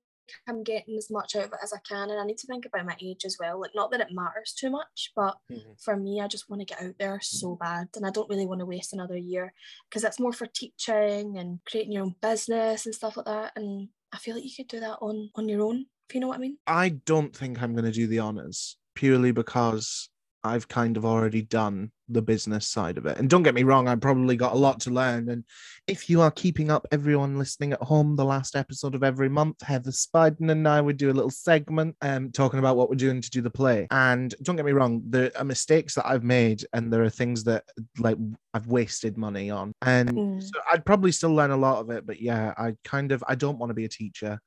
I'm 0.49 0.63
getting 0.65 0.97
as 0.97 1.11
much 1.11 1.37
out 1.37 1.45
of 1.45 1.53
it 1.53 1.59
as 1.63 1.73
I 1.75 1.79
can 1.87 2.09
and 2.11 2.19
I 2.19 2.25
need 2.25 2.39
to 2.39 2.47
think 2.47 2.65
about 2.65 2.87
my 2.87 2.97
age 3.01 3.25
as 3.27 3.37
well 3.39 3.61
like 3.61 3.73
not 3.75 3.91
that 3.91 4.01
it 4.01 4.09
matters 4.11 4.55
too 4.59 4.71
much 4.71 5.13
but 5.15 5.37
Mhm. 5.53 5.81
for 5.83 5.97
me 5.97 6.21
I 6.21 6.29
just 6.29 6.49
want 6.49 6.61
to 6.61 6.67
get 6.67 6.81
out 6.83 6.95
there 6.99 7.21
so 7.21 7.57
bad 7.57 7.89
and 7.95 8.07
I 8.07 8.11
don't 8.11 8.31
really 8.31 8.47
want 8.47 8.61
to 8.61 8.67
waste 8.67 8.95
another 8.95 9.19
year 9.19 9.53
because 9.89 10.03
that's 10.03 10.19
more 10.21 10.33
for 10.33 10.47
teaching 10.47 11.37
and 11.37 11.61
creating 11.67 11.93
your 11.93 12.05
own 12.05 12.15
business 12.23 12.87
and 12.87 12.95
stuff 12.95 13.17
like 13.19 13.27
that 13.27 13.53
and 13.57 13.89
I 14.13 14.19
feel 14.19 14.35
like 14.35 14.45
you 14.45 14.51
could 14.57 14.69
do 14.69 14.81
that 14.81 14.99
on 15.03 15.31
on 15.35 15.49
your 15.49 15.63
own 15.63 15.87
if 16.09 16.15
you 16.15 16.21
know 16.21 16.29
what 16.29 16.37
I 16.39 16.41
mean 16.41 16.57
I 16.67 16.89
don't 16.89 17.37
think 17.37 17.61
I'm 17.61 17.73
going 17.73 17.85
to 17.85 17.93
do 17.93 18.07
the 18.07 18.21
honors 18.21 18.79
purely 18.95 19.33
because 19.33 20.09
I've 20.45 20.69
kind 20.69 20.97
of 20.97 21.05
already 21.07 21.43
done 21.43 21.91
the 22.09 22.21
business 22.21 22.67
side 22.67 22.99
of 22.99 23.07
it. 23.07 23.17
And 23.17 23.31
don't 23.31 23.43
get 23.43 23.55
me 23.55 23.63
wrong, 23.63 23.89
I've 23.89 24.03
probably 24.03 24.37
got 24.37 24.53
a 24.53 24.59
lot 24.59 24.79
to 24.81 24.91
learn. 24.91 25.31
And 25.31 25.43
if 25.87 26.11
you 26.11 26.21
are 26.21 26.31
keeping 26.31 26.71
up, 26.71 26.87
everyone 26.93 27.39
listening 27.39 27.73
at 27.73 27.81
home, 27.83 28.15
the 28.15 28.27
last 28.27 28.55
episode 28.55 28.95
of 28.95 29.03
every 29.03 29.31
month, 29.31 29.63
Heather 29.63 29.91
Spiden 29.91 30.51
and 30.51 30.69
I 30.69 30.83
would 30.83 30.99
do 30.99 31.11
a 31.11 31.15
little 31.15 31.31
segment 31.31 31.97
um, 32.03 32.31
talking 32.31 32.59
about 32.59 32.77
what 32.77 32.91
we're 32.91 32.97
doing 32.97 33.23
to 33.23 33.31
do 33.31 33.41
the 33.41 33.49
play. 33.51 33.87
And 33.91 34.35
don't 34.43 34.57
get 34.57 34.67
me 34.67 34.73
wrong, 34.73 35.03
there 35.07 35.31
are 35.37 35.45
mistakes 35.45 35.95
that 35.95 36.07
I've 36.07 36.25
made, 36.25 36.65
and 36.75 36.93
there 36.93 37.03
are 37.03 37.11
things 37.11 37.43
that 37.45 37.65
like 37.99 38.19
I've 38.53 38.67
wasted 38.67 39.17
money 39.17 39.51
on. 39.51 39.73
And 39.81 40.11
Mm. 40.11 40.43
so 40.43 40.61
I'd 40.71 40.85
probably 40.85 41.11
still 41.11 41.35
learn 41.35 41.51
a 41.53 41.57
lot 41.57 41.79
of 41.79 41.89
it, 41.91 42.07
but 42.07 42.21
yeah, 42.21 42.53
I 42.59 42.75
kind 42.85 43.13
of 43.13 43.25
I 43.27 43.35
don't 43.35 43.59
want 43.59 43.71
to 43.71 43.75
be 43.75 43.87
a 43.87 43.89
teacher. 43.89 44.39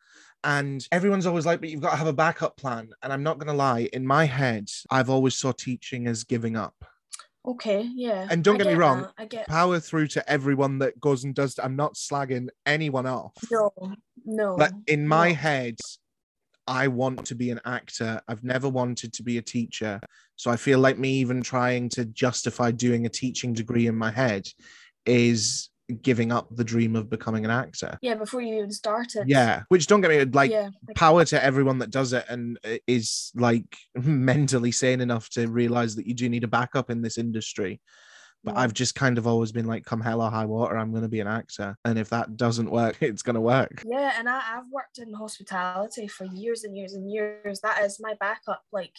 And 0.48 0.88
everyone's 0.94 1.26
always 1.26 1.46
like, 1.46 1.60
but 1.60 1.70
you've 1.70 1.82
got 1.82 1.92
to 1.92 1.98
have 1.98 2.08
a 2.08 2.14
backup 2.14 2.56
plan. 2.56 2.90
And 3.04 3.12
I'm 3.12 3.22
not 3.22 3.38
gonna 3.38 3.54
lie, 3.54 3.90
in 3.92 4.08
my 4.08 4.24
head, 4.26 4.70
I've 4.90 5.10
always 5.10 5.36
saw 5.36 5.52
teaching 5.52 6.08
as 6.08 6.24
giving 6.24 6.56
up. 6.56 6.74
okay 7.46 7.82
yeah 7.94 8.28
And 8.32 8.44
don't 8.44 8.56
I 8.56 8.58
get 8.64 8.68
me 8.68 8.74
wrong, 8.76 9.02
that, 9.02 9.14
I 9.18 9.26
get 9.26 9.48
Power 9.48 9.80
through 9.80 10.08
to 10.16 10.30
everyone 10.30 10.80
that 10.80 11.00
goes 11.00 11.24
and 11.26 11.36
does. 11.36 11.60
I'm 11.60 11.76
not 11.76 11.96
slagging 11.96 12.48
anyone 12.66 13.06
off. 13.06 13.34
no 13.52 13.72
no 14.26 14.56
But 14.58 14.72
in 14.88 15.06
my 15.08 15.30
no. 15.30 15.36
head, 15.36 15.76
I 16.66 16.88
want 16.88 17.26
to 17.28 17.36
be 17.36 17.50
an 17.52 17.62
actor. 17.66 18.22
I've 18.28 18.44
never 18.44 18.68
wanted 18.70 19.14
to 19.14 19.24
be 19.24 19.38
a 19.38 19.42
teacher. 19.42 20.00
So 20.38 20.52
I 20.52 20.58
feel 20.58 20.80
like 20.80 20.98
me 20.98 21.12
even 21.24 21.42
trying 21.42 21.90
to 21.90 22.06
justify 22.06 22.72
doing 22.72 23.06
a 23.06 23.10
teaching 23.10 23.54
degree 23.54 23.88
in 23.88 23.96
my 23.96 24.12
head 24.12 24.48
is 25.06 25.70
giving 26.02 26.32
up 26.32 26.48
the 26.56 26.64
dream 26.64 26.96
of 26.96 27.10
becoming 27.10 27.46
an 27.46 27.52
actor. 27.52 27.98
yeah 28.02 28.14
before 28.16 28.42
you 28.42 28.56
even 28.58 28.72
started 28.72 29.24
Yeah, 29.28 29.64
which 29.70 29.88
don't 29.88 30.02
get 30.02 30.12
me 30.12 30.24
like 30.26 30.52
yeah 30.52 30.70
like- 30.88 30.96
power 30.98 31.24
to 31.26 31.44
everyone 31.44 31.80
that 31.80 31.92
does 31.92 32.12
it 32.14 32.26
and 32.30 32.60
uh, 32.66 32.78
is 32.88 33.32
like 33.36 33.78
mentally 33.96 34.72
sane 34.72 35.02
enough 35.02 35.30
to 35.32 35.48
realize 35.48 35.96
that 35.96 36.06
you 36.08 36.14
do 36.14 36.28
need 36.30 36.44
a 36.44 36.48
backup 36.48 36.90
in 36.90 37.02
this 37.02 37.18
industry. 37.18 37.80
But 38.44 38.54
Yeah. 38.54 38.62
I've 38.62 38.74
just 38.74 38.94
kind 38.96 39.18
of 39.18 39.26
always 39.28 39.52
been 39.52 39.66
like, 39.66 39.84
come 39.84 40.00
hell 40.00 40.22
or 40.22 40.30
high 40.30 40.46
water, 40.46 40.78
I'm 40.78 40.92
going 40.92 41.02
to 41.04 41.10
be 41.10 41.22
an 41.22 41.28
actor. 41.28 41.76
And 41.86 41.98
if 41.98 42.10
that 42.10 42.38
doesn't 42.38 42.70
work, 42.70 42.98
it's 43.02 43.24
going 43.24 43.34
to 43.36 43.42
work. 43.42 43.82
Yeah, 43.86 44.14
and 44.18 44.30
I, 44.30 44.38
I've 44.58 44.70
worked 44.72 45.00
in 45.00 45.12
hospitality 45.14 46.08
for 46.08 46.26
years 46.26 46.64
and 46.64 46.78
years 46.78 46.94
and 46.94 47.10
years. 47.12 47.62
That 47.62 47.84
is 47.84 47.98
my 48.00 48.14
backup. 48.20 48.62
Like, 48.72 48.94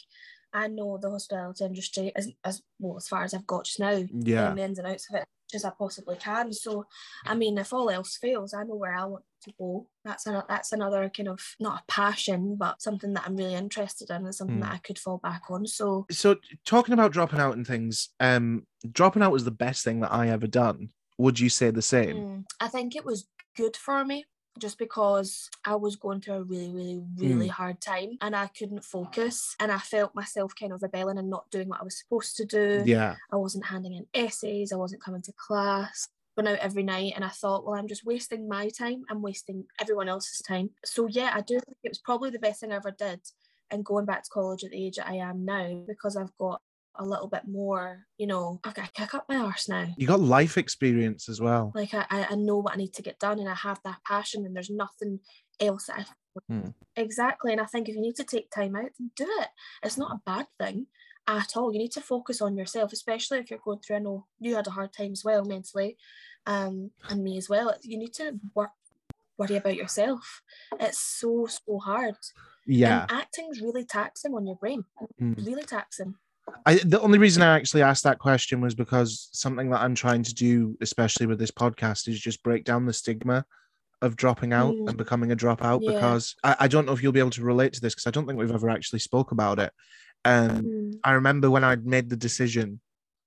I 0.53 0.69
know 0.69 0.99
the 0.99 1.11
hospitality 1.11 1.65
industry 1.65 2.13
as, 2.17 2.31
as 2.45 2.63
well 2.79 2.97
as 2.97 3.09
far 3.09 3.23
as 3.25 3.35
I've 3.35 3.47
got 3.47 3.65
just 3.67 3.81
now, 3.81 4.05
Yeah. 4.13 4.49
and 4.49 4.59
the 4.59 4.63
ins 4.65 4.79
and 4.79 4.87
outs 4.89 5.09
of 5.11 5.17
it 5.17 5.25
as 5.55 5.65
I 5.65 5.71
possibly 5.71 6.17
can. 6.17 6.53
So, 6.53 6.87
I 7.25 7.35
mean, 7.35 7.57
if 7.57 7.73
all 7.73 7.89
else 7.89 8.17
fails, 8.17 8.53
I 8.53 8.65
know 8.65 8.75
where 8.75 8.95
I 8.95 9.05
want 9.07 9.25
to 9.45 9.53
go. 9.59 9.89
That's 10.05 10.27
an, 10.27 10.43
that's 10.49 10.73
another 10.73 11.11
kind 11.15 11.29
of 11.29 11.41
not 11.59 11.81
a 11.81 11.85
passion, 11.93 12.57
but 12.57 12.83
something 12.83 13.15
that 13.15 13.25
I'm 13.27 13.37
really 13.37 13.55
interested 13.55 14.11
in 14.11 14.25
and 14.27 14.35
something 14.35 14.59
Mm. 14.59 14.63
that 14.63 14.73
I 14.73 14.79
could 14.79 14.99
fall 14.99 15.19
back 15.19 15.43
on. 15.51 15.67
So, 15.67 16.07
So 16.11 16.37
talking 16.67 16.93
about 16.93 17.13
dropping 17.13 17.41
out 17.41 17.57
and 17.57 17.67
things, 17.67 18.11
um, 18.21 18.67
dropping 18.93 19.23
out 19.23 19.33
was 19.33 19.45
the 19.45 19.51
best 19.51 19.85
thing 19.85 20.01
that 20.01 20.13
I 20.13 20.29
ever 20.29 20.47
done. 20.47 20.91
Would 21.17 21.41
you 21.41 21.49
say 21.49 21.71
the 21.71 21.83
same? 21.83 22.17
mm, 22.17 22.45
I 22.61 22.69
think 22.69 22.95
it 22.95 23.05
was 23.05 23.27
good 23.57 23.75
for 23.77 24.05
me. 24.05 24.25
Just 24.59 24.79
because 24.79 25.49
I 25.65 25.75
was 25.77 25.97
going 25.97 26.21
through 26.21 26.35
a 26.35 26.43
really, 26.43 26.71
really, 26.73 27.03
really 27.17 27.49
Mm. 27.49 27.53
hard 27.53 27.81
time 27.81 28.19
and 28.21 28.35
I 28.37 28.49
couldn't 28.49 28.85
focus 28.85 29.55
and 29.61 29.71
I 29.73 29.79
felt 29.79 30.15
myself 30.15 30.53
kind 30.59 30.73
of 30.73 30.83
rebelling 30.83 31.19
and 31.19 31.31
not 31.31 31.51
doing 31.51 31.69
what 31.69 31.81
I 31.81 31.85
was 31.85 31.99
supposed 31.99 32.37
to 32.39 32.45
do. 32.45 32.83
Yeah. 32.87 33.17
I 33.33 33.37
wasn't 33.37 33.67
handing 33.67 33.95
in 33.95 34.07
essays, 34.15 34.73
I 34.73 34.77
wasn't 34.77 35.03
coming 35.03 35.23
to 35.23 35.33
class, 35.33 36.09
going 36.37 36.49
out 36.49 36.59
every 36.61 36.83
night. 36.83 37.13
And 37.17 37.25
I 37.25 37.31
thought, 37.31 37.65
well, 37.65 37.75
I'm 37.75 37.89
just 37.89 38.05
wasting 38.05 38.49
my 38.49 38.69
time, 38.69 39.05
I'm 39.11 39.23
wasting 39.23 39.65
everyone 39.81 40.09
else's 40.09 40.43
time. 40.47 40.71
So, 40.85 41.07
yeah, 41.09 41.33
I 41.35 41.41
do 41.41 41.55
think 41.61 41.77
it 41.83 41.91
was 41.91 41.99
probably 41.99 42.31
the 42.31 42.39
best 42.39 42.61
thing 42.61 42.73
I 42.73 42.77
ever 42.77 42.91
did. 42.91 43.21
And 43.71 43.85
going 43.85 44.07
back 44.07 44.23
to 44.23 44.31
college 44.31 44.65
at 44.65 44.71
the 44.71 44.87
age 44.87 44.97
that 44.97 45.09
I 45.09 45.17
am 45.17 45.45
now, 45.45 45.83
because 45.87 46.17
I've 46.17 46.37
got 46.39 46.63
a 46.99 47.05
little 47.05 47.29
bit 47.29 47.47
more, 47.47 48.07
you 48.17 48.27
know, 48.27 48.61
I've 48.65 48.75
got 48.75 48.87
to 48.87 48.93
kick 48.93 49.15
up 49.15 49.27
my 49.29 49.37
arse 49.37 49.69
now. 49.69 49.87
You 49.97 50.07
got 50.07 50.21
life 50.21 50.59
experience 50.59 51.29
as 51.29 51.41
well. 51.41 51.73
Like 51.75 51.95
I, 51.95 52.07
I 52.11 52.35
know 52.35 52.59
what 52.59 52.75
I 52.75 52.77
need 52.77 52.93
to 52.95 53.03
get 53.03 53.19
done 53.19 53.39
and 53.39 53.49
I 53.49 53.55
have 53.55 53.81
that 53.85 54.03
passion 54.05 54.45
and 54.45 54.55
there's 54.55 54.71
nothing 54.71 55.21
else 55.61 55.87
that 55.87 56.01
I 56.01 56.05
Hmm. 56.47 56.69
exactly. 56.97 57.53
And 57.53 57.61
I 57.61 57.65
think 57.65 57.89
if 57.89 57.95
you 57.95 58.01
need 58.01 58.17
to 58.17 58.25
take 58.25 58.51
time 58.51 58.77
out, 58.77 58.91
then 58.99 59.11
do 59.17 59.27
it. 59.41 59.49
It's 59.83 59.99
not 59.99 60.13
a 60.13 60.23
bad 60.25 60.47
thing 60.59 60.87
at 61.27 61.57
all. 61.57 61.73
You 61.73 61.79
need 61.79 61.93
to 61.93 62.01
focus 62.01 62.41
on 62.41 62.57
yourself, 62.57 62.93
especially 62.93 63.39
if 63.39 63.51
you're 63.51 63.59
going 63.59 63.81
through. 63.81 63.97
I 63.97 64.01
know 64.01 64.27
you 64.39 64.55
had 64.55 64.67
a 64.67 64.73
hard 64.73 64.93
time 64.93 65.13
as 65.13 65.25
well 65.25 65.45
mentally, 65.45 65.97
um, 66.47 66.91
and 67.09 67.23
me 67.23 67.37
as 67.37 67.49
well. 67.49 67.75
You 67.83 67.99
need 67.99 68.15
to 68.15 68.39
work 68.55 68.71
worry 69.37 69.57
about 69.57 69.77
yourself. 69.77 70.43
It's 70.81 70.99
so 70.99 71.47
so 71.47 71.79
hard. 71.79 72.17
Yeah. 72.67 73.03
And 73.03 73.21
acting's 73.21 73.61
really 73.61 73.85
taxing 73.85 74.35
on 74.35 74.47
your 74.47 74.57
brain. 74.57 74.85
Mm. 75.21 75.45
Really 75.47 75.63
taxing. 75.63 76.17
I, 76.67 76.75
the 76.85 77.01
only 77.01 77.19
reason 77.19 77.43
I 77.43 77.57
actually 77.57 77.83
asked 77.83 78.05
that 78.05 78.19
question 78.19 78.61
was 78.61 78.75
because 78.75 79.29
something 79.33 79.71
that 79.71 79.81
I'm 79.81 79.95
trying 79.95 80.23
to 80.25 80.35
do, 80.35 80.77
especially 80.81 81.27
with 81.27 81.39
this 81.39 81.51
podcast, 81.51 82.09
is 82.09 82.21
just 82.21 82.43
break 82.43 82.65
down 82.65 82.87
the 82.87 82.93
stigma 82.93 83.45
of 84.03 84.17
dropping 84.17 84.53
out 84.53 84.75
Mm. 84.75 84.89
and 84.89 84.97
becoming 84.99 85.33
a 85.33 85.37
dropout. 85.37 85.81
Yeah. 85.83 85.93
Because 85.93 86.37
I, 86.45 86.57
I 86.61 86.69
don't 86.69 86.87
know 86.87 86.93
if 86.93 87.03
you'll 87.03 87.13
be 87.13 87.21
able 87.21 87.31
to 87.31 87.43
relate 87.43 87.73
to 87.75 87.81
this 87.81 87.95
because 87.95 88.07
I 88.07 88.11
don't 88.11 88.27
think 88.27 88.39
we've 88.39 88.51
ever 88.55 88.71
actually 88.71 89.01
spoke 89.01 89.33
about 89.33 89.59
it. 89.59 89.73
Um, 90.25 90.63
Mm. 90.63 90.95
I 91.05 91.13
remember 91.13 91.51
when 91.51 91.65
I'd 91.65 91.87
made 91.87 92.09
the 92.11 92.17
decision 92.17 92.81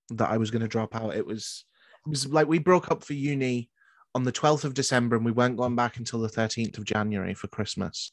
that 0.10 0.30
I 0.30 0.38
was 0.38 0.52
going 0.52 0.62
to 0.62 0.68
drop 0.68 0.96
out. 0.96 1.16
It 1.16 1.26
was 1.26 1.66
it 2.06 2.10
was 2.10 2.28
like 2.28 2.48
we 2.48 2.60
broke 2.60 2.90
up 2.92 3.04
for 3.04 3.14
uni 3.14 3.70
on 4.14 4.24
the 4.24 4.32
12th 4.32 4.66
of 4.66 4.74
December 4.74 5.16
and 5.16 5.24
we 5.24 5.32
weren't 5.32 5.56
going 5.56 5.76
back 5.76 5.98
until 5.98 6.20
the 6.20 6.28
13th 6.28 6.78
of 6.78 6.84
January 6.84 7.34
for 7.34 7.48
Christmas. 7.48 8.12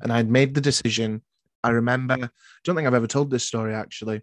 And 0.00 0.12
I'd 0.12 0.30
made 0.30 0.54
the 0.54 0.60
decision. 0.60 1.22
I 1.62 1.70
remember, 1.70 2.14
I 2.14 2.28
don't 2.64 2.76
think 2.76 2.86
I've 2.86 2.94
ever 2.94 3.06
told 3.06 3.30
this 3.30 3.44
story 3.44 3.74
actually. 3.74 4.22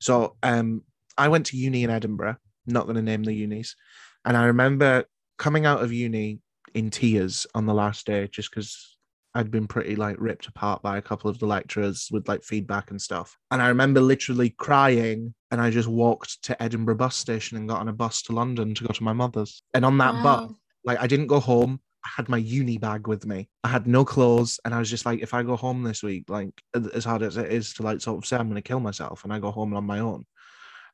So 0.00 0.36
um, 0.42 0.82
I 1.16 1.28
went 1.28 1.46
to 1.46 1.56
uni 1.56 1.84
in 1.84 1.90
Edinburgh, 1.90 2.36
not 2.66 2.84
going 2.84 2.96
to 2.96 3.02
name 3.02 3.24
the 3.24 3.34
unis. 3.34 3.76
And 4.24 4.36
I 4.36 4.44
remember 4.44 5.04
coming 5.38 5.66
out 5.66 5.82
of 5.82 5.92
uni 5.92 6.40
in 6.74 6.90
tears 6.90 7.46
on 7.54 7.66
the 7.66 7.74
last 7.74 8.06
day 8.06 8.28
just 8.28 8.50
because 8.50 8.96
I'd 9.34 9.50
been 9.50 9.66
pretty 9.66 9.94
like 9.94 10.16
ripped 10.18 10.46
apart 10.46 10.82
by 10.82 10.98
a 10.98 11.02
couple 11.02 11.30
of 11.30 11.38
the 11.38 11.46
lecturers 11.46 12.08
with 12.10 12.28
like 12.28 12.42
feedback 12.42 12.90
and 12.90 13.00
stuff. 13.00 13.36
And 13.50 13.62
I 13.62 13.68
remember 13.68 14.00
literally 14.00 14.50
crying 14.50 15.34
and 15.50 15.60
I 15.60 15.70
just 15.70 15.88
walked 15.88 16.42
to 16.44 16.60
Edinburgh 16.62 16.96
bus 16.96 17.16
station 17.16 17.56
and 17.56 17.68
got 17.68 17.80
on 17.80 17.88
a 17.88 17.92
bus 17.92 18.22
to 18.22 18.32
London 18.32 18.74
to 18.74 18.84
go 18.84 18.92
to 18.92 19.02
my 19.02 19.12
mother's. 19.12 19.62
And 19.74 19.84
on 19.84 19.98
that 19.98 20.22
bus, 20.22 20.50
like 20.84 20.98
I 21.00 21.06
didn't 21.06 21.26
go 21.26 21.40
home. 21.40 21.80
I 22.04 22.10
had 22.16 22.28
my 22.28 22.36
uni 22.36 22.78
bag 22.78 23.06
with 23.08 23.26
me. 23.26 23.48
I 23.64 23.68
had 23.68 23.86
no 23.86 24.04
clothes, 24.04 24.60
and 24.64 24.74
I 24.74 24.78
was 24.78 24.90
just 24.90 25.06
like, 25.06 25.20
if 25.20 25.34
I 25.34 25.42
go 25.42 25.56
home 25.56 25.82
this 25.82 26.02
week, 26.02 26.24
like 26.28 26.50
as 26.94 27.04
hard 27.04 27.22
as 27.22 27.36
it 27.36 27.52
is 27.52 27.74
to 27.74 27.82
like 27.82 28.00
sort 28.00 28.18
of 28.18 28.26
say 28.26 28.36
I'm 28.36 28.48
going 28.48 28.54
to 28.54 28.62
kill 28.62 28.80
myself, 28.80 29.24
and 29.24 29.32
I 29.32 29.38
go 29.38 29.50
home 29.50 29.74
on 29.74 29.84
my 29.84 29.98
own. 30.00 30.24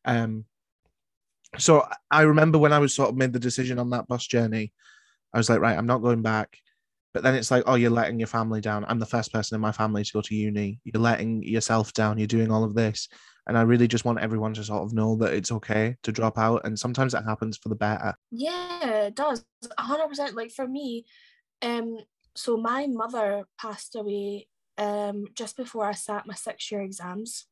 Um, 0.05 0.45
so 1.59 1.87
I 2.11 2.23
remember 2.23 2.59
when 2.59 2.73
I 2.73 2.79
was 2.79 2.95
sort 2.95 3.11
of 3.11 3.17
made 3.17 3.33
the 3.33 3.39
decision 3.39 3.79
on 3.79 3.91
that 3.91 4.09
bus 4.09 4.27
journey, 4.27 4.73
I 5.33 5.39
was 5.39 5.49
like, 5.49 5.61
right, 5.61 5.77
I'm 5.77 5.87
not 5.87 6.03
going 6.03 6.23
back. 6.23 6.59
But 7.13 7.23
then 7.23 7.37
it's 7.37 7.51
like, 7.51 7.63
oh, 7.67 7.77
you're 7.77 7.91
letting 7.91 8.19
your 8.19 8.27
family 8.27 8.61
down. 8.61 8.85
I'm 8.89 8.99
the 8.99 9.07
first 9.07 9.33
person 9.33 9.55
in 9.55 9.61
my 9.61 9.71
family 9.71 10.03
to 10.03 10.13
go 10.13 10.21
to 10.21 10.35
uni. 10.35 10.81
You're 10.83 11.01
letting 11.01 11.45
yourself 11.45 11.93
down. 11.93 12.19
You're 12.19 12.27
doing 12.27 12.51
all 12.51 12.65
of 12.65 12.75
this. 12.75 13.09
And 13.47 13.59
I 13.59 13.63
really 13.63 13.89
just 13.89 14.05
want 14.05 14.21
everyone 14.21 14.55
to 14.55 14.65
sort 14.65 14.83
of 14.83 14.93
know 14.93 15.17
that 15.17 15.35
it's 15.35 15.53
okay 15.53 15.97
to 16.03 16.13
drop 16.13 16.39
out. 16.39 16.63
And 16.65 16.79
sometimes 16.79 17.13
that 17.13 17.25
happens 17.25 17.57
for 17.57 17.69
the 17.69 17.75
better. 17.75 18.15
Yeah, 18.31 19.07
it 19.07 19.15
does. 19.15 19.45
Hundred 19.79 20.09
percent. 20.09 20.35
Like 20.35 20.51
for 20.51 20.67
me, 20.67 21.05
um, 21.63 21.99
so 22.35 22.57
my 22.57 22.87
mother 22.87 23.47
passed 23.61 23.95
away 23.97 24.49
um 24.77 25.27
just 25.37 25.57
before 25.57 25.87
I 25.87 25.93
sat 25.93 26.27
my 26.27 26.35
six 26.35 26.71
year 26.71 26.81
exams. 26.83 27.47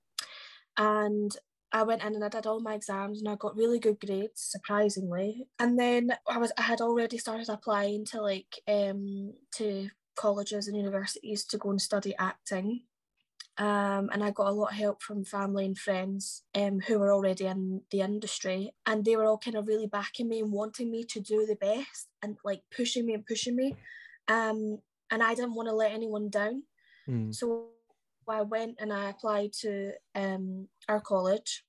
And 0.77 1.37
I 1.73 1.85
went 1.85 2.03
in 2.03 2.15
and 2.15 2.25
I 2.25 2.29
did 2.29 2.47
all 2.47 2.61
my 2.61 2.75
exams 2.75 3.21
and 3.21 3.29
I 3.29 3.37
got 3.37 3.57
really 3.57 3.79
good 3.79 3.99
grades, 3.99 4.43
surprisingly. 4.43 5.47
And 5.59 5.79
then 5.79 6.13
I 6.29 6.39
was 6.39 6.53
I 6.59 6.63
had 6.63 6.81
already 6.81 7.19
started 7.19 7.49
applying 7.49 8.05
to 8.07 8.21
like 8.21 8.61
um 8.69 9.35
to 9.57 9.89
colleges 10.15 10.69
and 10.69 10.77
universities 10.77 11.45
to 11.47 11.59
go 11.59 11.71
and 11.71 11.81
study 11.81 12.15
acting. 12.19 12.83
Um, 13.63 14.11
and 14.13 14.25
I 14.25 14.33
got 14.33 14.49
a 14.49 14.59
lot 14.61 14.73
of 14.73 14.77
help 14.77 15.03
from 15.03 15.25
family 15.25 15.65
and 15.65 15.79
friends 15.79 16.43
um, 16.61 16.81
who 16.81 16.99
were 16.99 17.13
already 17.13 17.47
in 17.47 17.83
the 17.93 18.01
industry, 18.01 18.61
and 18.87 19.05
they 19.05 19.15
were 19.15 19.25
all 19.25 19.39
kind 19.39 19.57
of 19.57 19.69
really 19.69 19.87
backing 19.87 20.29
me 20.29 20.41
and 20.41 20.51
wanting 20.51 20.91
me 20.91 21.05
to 21.05 21.21
do 21.21 21.47
the 21.47 21.55
best 21.55 22.09
and 22.23 22.37
like 22.45 22.63
pushing 22.77 23.07
me 23.07 23.15
and 23.15 23.25
pushing 23.25 23.55
me. 23.55 23.77
Um, 24.27 24.59
and 25.13 25.23
I 25.23 25.35
didn't 25.37 25.55
want 25.55 25.69
to 25.69 25.75
let 25.75 25.93
anyone 25.93 26.29
down, 26.29 26.65
Mm. 27.09 27.33
so 27.35 27.67
I 28.29 28.43
went 28.43 28.75
and 28.81 28.93
I 28.93 29.11
applied 29.11 29.53
to 29.63 29.93
um, 30.15 30.69
our 30.89 31.01
college 31.01 31.65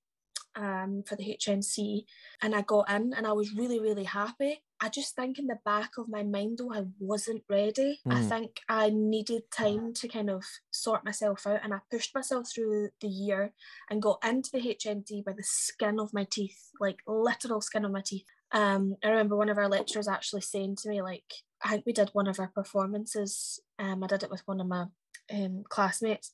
um, 0.56 1.04
for 1.08 1.16
the 1.16 1.38
HNC, 1.38 2.06
and 2.42 2.56
I 2.56 2.62
got 2.62 2.90
in, 2.90 3.14
and 3.14 3.28
I 3.28 3.34
was 3.34 3.54
really 3.54 3.80
really 3.80 4.06
happy. 4.06 4.64
I 4.84 4.90
just 4.90 5.16
think 5.16 5.40
in 5.40 5.48
the 5.48 5.60
back 5.64 5.92
of 5.98 6.10
my 6.10 6.24
mind 6.24 6.58
though 6.58 6.74
I 6.74 6.84
wasn't 7.00 7.44
ready. 7.50 8.02
I 8.06 8.16
Mm. 8.16 8.30
think 8.30 8.60
I 8.68 8.90
needed 8.90 9.44
time 9.50 9.94
to 9.94 10.08
kind 10.10 10.30
of 10.30 10.44
sort 10.72 11.06
myself 11.06 11.48
out 11.48 11.62
and 11.64 11.74
I 11.74 11.80
pushed 11.90 12.14
myself 12.14 12.52
through 12.52 12.90
the 13.00 13.08
year 13.08 13.54
and 13.90 14.02
got 14.02 14.20
into 14.26 14.50
the 14.52 14.60
HND 14.60 15.22
by 15.22 15.32
the 15.32 15.44
skin 15.44 16.02
of 16.02 16.14
my 16.14 16.26
teeth, 16.30 16.72
like 16.82 17.00
literal 17.08 17.62
skin 17.62 17.86
of 17.86 17.92
my 17.92 18.02
teeth. 18.06 18.26
Um, 18.52 18.98
I 19.02 19.08
remember 19.08 19.38
one 19.38 19.48
of 19.48 19.58
our 19.58 19.70
lecturers 19.70 20.10
actually 20.10 20.42
saying 20.42 20.76
to 20.82 20.90
me, 20.90 21.02
like, 21.02 21.32
I 21.64 21.70
think 21.70 21.86
we 21.86 21.94
did 21.94 22.10
one 22.10 22.28
of 22.28 22.40
our 22.42 22.50
performances. 22.50 23.62
Um, 23.80 24.04
I 24.04 24.08
did 24.08 24.24
it 24.24 24.30
with 24.30 24.46
one 24.46 24.60
of 24.60 24.68
my 24.68 24.88
um, 25.34 25.64
classmates, 25.70 26.32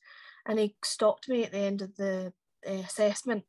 and 0.47 0.57
he 0.57 0.75
stopped 0.83 1.29
me 1.29 1.43
at 1.43 1.51
the 1.51 1.59
end 1.59 1.83
of 1.83 1.95
the 1.97 2.33
uh, 2.67 2.71
assessment 2.71 3.45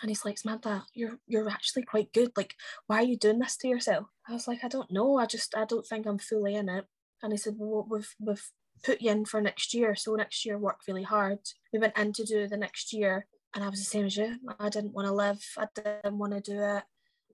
and 0.00 0.10
he's 0.10 0.24
like, 0.24 0.38
Samantha, 0.38 0.84
you're 0.94 1.18
you're 1.26 1.48
actually 1.48 1.82
quite 1.82 2.12
good. 2.12 2.32
Like, 2.36 2.54
why 2.86 2.98
are 2.98 3.04
you 3.04 3.16
doing 3.16 3.38
this 3.38 3.56
to 3.58 3.68
yourself? 3.68 4.06
I 4.28 4.32
was 4.32 4.48
like, 4.48 4.64
I 4.64 4.68
don't 4.68 4.90
know. 4.90 5.18
I 5.18 5.26
just 5.26 5.56
I 5.56 5.64
don't 5.64 5.86
think 5.86 6.06
I'm 6.06 6.18
fully 6.18 6.54
in 6.54 6.68
it. 6.68 6.86
And 7.22 7.32
he 7.32 7.36
said, 7.36 7.54
Well, 7.56 7.86
we've 7.88 8.14
we've 8.18 8.50
put 8.84 9.00
you 9.00 9.10
in 9.10 9.24
for 9.24 9.40
next 9.40 9.74
year. 9.74 9.94
So 9.94 10.14
next 10.14 10.44
year 10.44 10.58
work 10.58 10.80
really 10.88 11.02
hard. 11.02 11.38
We 11.72 11.78
went 11.78 11.96
in 11.98 12.12
to 12.14 12.24
do 12.24 12.48
the 12.48 12.56
next 12.56 12.92
year 12.92 13.26
and 13.54 13.62
I 13.62 13.68
was 13.68 13.78
the 13.78 13.84
same 13.84 14.06
as 14.06 14.16
you. 14.16 14.36
I 14.58 14.68
didn't 14.68 14.94
want 14.94 15.06
to 15.06 15.12
live. 15.12 15.40
I 15.56 15.66
didn't 15.74 16.18
want 16.18 16.32
to 16.32 16.40
do 16.40 16.60
it. 16.60 16.82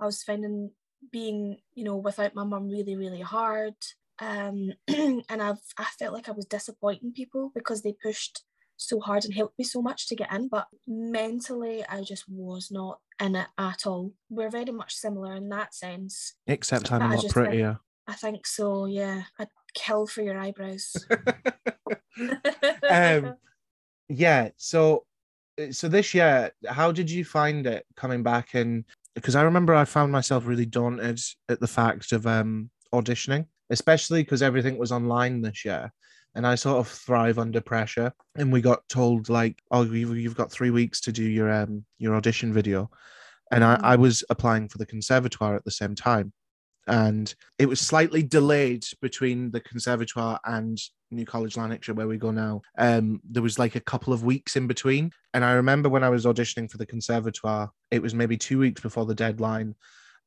I 0.00 0.05
was 0.05 0.23
finding 0.23 0.71
being, 1.12 1.59
you 1.75 1.85
know, 1.85 1.97
without 1.97 2.35
my 2.35 2.45
mum 2.45 2.69
really, 2.69 2.97
really 2.97 3.21
hard. 3.21 3.75
Um 4.19 4.73
and 4.88 5.43
I've 5.43 5.62
I 5.79 5.85
felt 5.99 6.12
like 6.12 6.29
I 6.29 6.33
was 6.33 6.47
disappointing 6.47 7.12
people 7.12 7.50
because 7.55 7.83
they 7.83 7.95
pushed 8.03 8.43
so 8.78 9.00
hard 9.00 9.25
and 9.25 9.35
helped 9.35 9.58
me 9.58 9.64
so 9.64 9.82
much 9.82 10.08
to 10.08 10.16
get 10.16 10.32
in, 10.32 10.49
but 10.49 10.66
mentally 10.87 11.85
I 11.87 12.02
just 12.02 12.25
was 12.28 12.70
not 12.70 12.99
in 13.20 13.37
it 13.37 13.49
at 13.58 13.87
all. 13.87 14.12
We're 14.30 14.50
very 14.50 14.73
much 14.73 14.94
similar 14.94 15.35
in 15.35 15.49
that 15.50 15.75
sense. 15.75 16.35
Except 16.47 16.90
I'm 16.90 17.02
a 17.02 17.04
lot 17.06 17.23
just 17.23 17.23
think- 17.23 17.32
prettier. 17.35 17.78
I 18.06 18.14
think 18.14 18.47
so, 18.47 18.87
yeah. 18.87 19.25
I'd 19.38 19.49
kill 19.75 20.06
for 20.06 20.23
your 20.23 20.38
eyebrows. 20.38 20.97
um, 22.90 23.35
yeah. 24.08 24.49
So, 24.56 25.04
uh, 25.61 25.73
so 25.73 25.88
this 25.88 26.14
year, 26.14 26.52
how 26.66 26.90
did 26.90 27.11
you 27.11 27.23
find 27.23 27.66
it 27.66 27.85
coming 27.97 28.23
back? 28.23 28.54
in? 28.54 28.87
because 29.18 29.35
I 29.35 29.42
remember 29.42 29.75
I 29.75 29.85
found 29.85 30.12
myself 30.12 30.47
really 30.47 30.66
daunted 30.66 31.20
at 31.49 31.58
the 31.58 31.66
fact 31.66 32.12
of 32.12 32.26
um 32.26 32.70
auditioning, 32.94 33.47
especially 33.70 34.23
because 34.23 34.42
everything 34.42 34.78
was 34.78 34.92
online 34.92 35.42
this 35.42 35.64
year. 35.64 35.92
And 36.35 36.47
I 36.47 36.54
sort 36.54 36.78
of 36.78 36.88
thrive 36.88 37.38
under 37.38 37.61
pressure. 37.61 38.12
And 38.37 38.52
we 38.52 38.61
got 38.61 38.88
told 38.88 39.28
like, 39.28 39.61
"Oh, 39.70 39.82
you've, 39.82 40.16
you've 40.16 40.37
got 40.37 40.52
three 40.52 40.70
weeks 40.70 41.00
to 41.02 41.12
do 41.12 41.25
your 41.25 41.50
um 41.50 41.85
your 41.99 42.14
audition 42.14 42.52
video," 42.52 42.90
and 43.50 43.64
I, 43.64 43.76
Mm. 43.76 43.80
I 43.82 43.97
was 43.97 44.25
applying 44.30 44.68
for 44.68 44.78
the 44.78 44.87
conservatoire 44.87 45.56
at 45.56 45.64
the 45.64 45.70
same 45.70 45.94
time, 45.94 46.32
and 46.87 47.35
it 47.58 47.66
was 47.66 47.80
slightly 47.80 48.23
delayed 48.23 48.85
between 49.00 49.50
the 49.50 49.61
conservatoire 49.61 50.38
and 50.44 50.78
New 51.11 51.25
College 51.25 51.56
Lanarkshire, 51.56 51.94
where 51.94 52.06
we 52.06 52.18
go 52.18 52.30
now. 52.30 52.61
Um, 52.76 53.20
there 53.25 53.42
was 53.42 53.58
like 53.58 53.75
a 53.75 53.80
couple 53.80 54.12
of 54.12 54.23
weeks 54.23 54.56
in 54.56 54.66
between, 54.66 55.11
and 55.35 55.44
I 55.44 55.52
remember 55.52 55.88
when 55.88 56.04
I 56.04 56.11
was 56.11 56.26
auditioning 56.26 56.70
for 56.70 56.78
the 56.78 56.87
conservatoire, 56.87 57.70
it 57.90 58.02
was 58.02 58.14
maybe 58.14 58.37
two 58.37 58.58
weeks 58.58 58.80
before 58.82 59.06
the 59.06 59.14
deadline, 59.14 59.75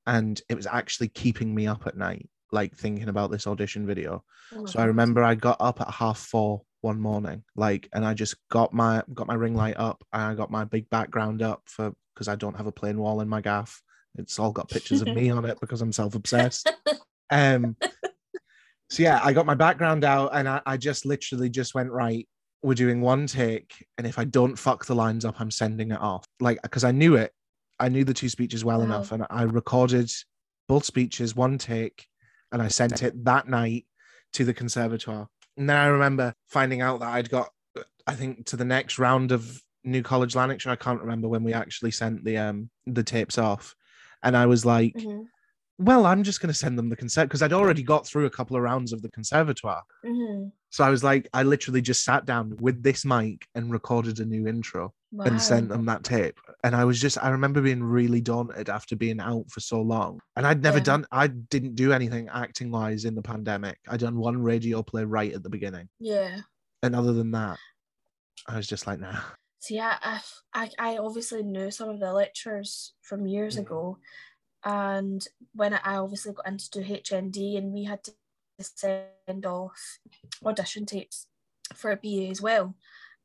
and 0.07 0.41
it 0.49 0.55
was 0.55 0.67
actually 0.67 1.09
keeping 1.09 1.53
me 1.53 1.67
up 1.67 1.85
at 1.87 1.95
night, 1.97 2.27
like 2.51 2.75
thinking 2.75 3.09
about 3.09 3.31
this 3.31 3.47
audition 3.47 3.85
video. 3.85 4.23
Oh 4.55 4.65
So 4.65 4.79
I 4.79 4.85
remember 4.85 5.23
I 5.23 5.35
got 5.35 5.57
up 5.59 5.81
at 5.81 5.91
half 5.91 6.19
four 6.19 6.61
one 6.81 6.99
morning, 6.99 7.43
like, 7.55 7.87
and 7.93 8.05
I 8.05 8.13
just 8.13 8.35
got 8.49 8.73
my 8.73 9.03
got 9.13 9.27
my 9.27 9.35
ring 9.35 9.55
light 9.55 9.77
up 9.77 10.03
and 10.13 10.21
I 10.23 10.35
got 10.35 10.51
my 10.51 10.63
big 10.65 10.89
background 10.89 11.41
up 11.41 11.61
for 11.65 11.93
because 12.13 12.27
I 12.27 12.35
don't 12.35 12.57
have 12.57 12.67
a 12.67 12.71
plain 12.71 12.97
wall 12.97 13.21
in 13.21 13.29
my 13.29 13.41
gaff. 13.41 13.81
It's 14.17 14.39
all 14.39 14.51
got 14.51 14.69
pictures 14.69 15.01
of 15.01 15.07
me 15.07 15.29
on 15.29 15.45
it 15.45 15.59
because 15.61 15.81
I'm 15.81 15.91
self 15.93 16.15
obsessed. 16.15 16.71
Um, 17.33 17.77
So 18.89 19.03
yeah, 19.03 19.21
I 19.23 19.31
got 19.31 19.45
my 19.45 19.55
background 19.55 20.03
out 20.03 20.31
and 20.35 20.49
I, 20.49 20.61
I 20.65 20.75
just 20.77 21.05
literally 21.05 21.49
just 21.49 21.73
went, 21.73 21.89
right, 21.91 22.27
we're 22.61 22.73
doing 22.73 22.99
one 22.99 23.25
take. 23.25 23.85
And 23.97 24.05
if 24.05 24.19
I 24.19 24.25
don't 24.25 24.57
fuck 24.57 24.85
the 24.85 24.95
lines 24.95 25.23
up, 25.23 25.39
I'm 25.39 25.49
sending 25.51 25.91
it 25.91 26.01
off. 26.01 26.25
Like, 26.41 26.61
because 26.61 26.83
I 26.83 26.91
knew 26.91 27.15
it. 27.15 27.31
I 27.79 27.87
knew 27.87 28.03
the 28.03 28.13
two 28.13 28.27
speeches 28.29 28.65
well 28.65 28.79
Wow. 28.79 28.85
enough. 28.85 29.13
And 29.13 29.25
I 29.29 29.43
recorded 29.43 30.11
both 30.67 30.83
speeches, 30.83 31.35
one 31.35 31.57
take, 31.57 32.05
and 32.51 32.61
I 32.61 32.67
sent 32.67 33.03
it 33.03 33.23
that 33.25 33.47
night 33.47 33.85
to 34.33 34.45
the 34.45 34.53
conservatoire. 34.53 35.27
And 35.57 35.69
then 35.69 35.77
I 35.77 35.87
remember 35.87 36.33
finding 36.47 36.81
out 36.81 36.99
that 37.01 37.09
I'd 37.09 37.29
got, 37.29 37.49
I 38.07 38.15
think, 38.15 38.45
to 38.47 38.57
the 38.57 38.65
next 38.65 38.99
round 38.99 39.31
of 39.31 39.61
New 39.83 40.03
College 40.03 40.35
Lanarkshire. 40.35 40.71
I 40.71 40.75
can't 40.75 41.01
remember 41.01 41.27
when 41.27 41.43
we 41.43 41.53
actually 41.53 41.91
sent 41.91 42.23
the 42.23 42.37
um 42.37 42.69
the 42.85 43.03
tapes 43.03 43.37
off. 43.37 43.75
And 44.23 44.37
I 44.37 44.45
was 44.45 44.65
like, 44.65 44.93
hmm 45.01 45.21
well, 45.77 46.05
I'm 46.05 46.21
just 46.21 46.41
going 46.41 46.53
to 46.53 46.59
send 46.59 46.77
them 46.77 46.89
the 46.89 46.95
concert 46.95 47.25
because 47.25 47.41
I'd 47.41 47.53
already 47.53 47.81
got 47.81 48.05
through 48.05 48.27
a 48.27 48.29
couple 48.29 48.55
of 48.55 48.61
rounds 48.61 48.93
of 48.93 49.01
the 49.01 49.09
conservatoire. 49.09 49.81
hmm 50.05 50.49
So 50.69 50.83
I 50.83 50.91
was 50.91 51.03
like, 51.03 51.27
I 51.33 51.41
literally 51.43 51.81
just 51.81 52.03
sat 52.03 52.25
down 52.25 52.55
with 52.59 52.83
this 52.83 53.03
mic 53.03 53.47
and 53.55 53.71
recorded 53.71 54.19
a 54.19 54.25
new 54.25 54.47
intro 54.47 54.93
Wow. 55.13 55.25
and 55.25 55.41
sent 55.41 55.67
them 55.69 55.85
that 55.87 56.03
tape. 56.05 56.39
And 56.63 56.73
I 56.75 56.85
was 56.85 57.01
just, 57.01 57.17
I 57.21 57.29
remember 57.29 57.61
being 57.61 57.83
really 57.83 58.21
daunted 58.21 58.69
after 58.69 58.95
being 58.95 59.19
out 59.19 59.49
for 59.51 59.59
so 59.59 59.81
long. 59.81 60.21
And 60.37 60.47
I'd 60.47 60.63
never 60.63 60.77
Yeah. 60.77 60.83
done, 60.85 61.05
I 61.11 61.27
didn't 61.27 61.75
do 61.75 61.91
anything 61.91 62.29
acting 62.29 62.71
wise 62.71 63.03
in 63.03 63.15
the 63.15 63.21
pandemic. 63.21 63.77
I'd 63.89 63.99
done 63.99 64.17
one 64.17 64.41
radio 64.41 64.81
play 64.83 65.03
right 65.03 65.33
at 65.33 65.43
the 65.43 65.49
beginning. 65.49 65.89
Yeah. 65.99 66.39
And 66.81 66.95
other 66.95 67.11
than 67.11 67.31
that, 67.31 67.57
I 68.47 68.55
was 68.55 68.67
just 68.67 68.87
like, 68.87 68.99
nah. 69.01 69.19
See, 69.59 69.79
I, 69.79 69.97
I, 70.01 70.21
I 70.53 70.69
I 70.79 70.97
obviously 70.97 71.43
knew 71.43 71.69
some 71.71 71.89
of 71.89 71.99
the 71.99 72.11
lecturers 72.13 72.93
from 73.01 73.27
years 73.27 73.57
Mhm. 73.57 73.59
ago, 73.59 73.97
and 74.63 75.27
when 75.53 75.73
I 75.75 75.97
obviously 75.97 76.33
got 76.33 76.47
into 76.47 76.79
HND, 76.79 77.57
and 77.57 77.71
we 77.71 77.83
had 77.83 78.03
to 78.05 78.13
send 78.59 79.45
off 79.45 79.99
audition 80.43 80.85
tapes 80.87 81.27
for 81.75 81.91
a 81.91 81.97
BA 81.97 82.29
as 82.29 82.41
well, 82.41 82.75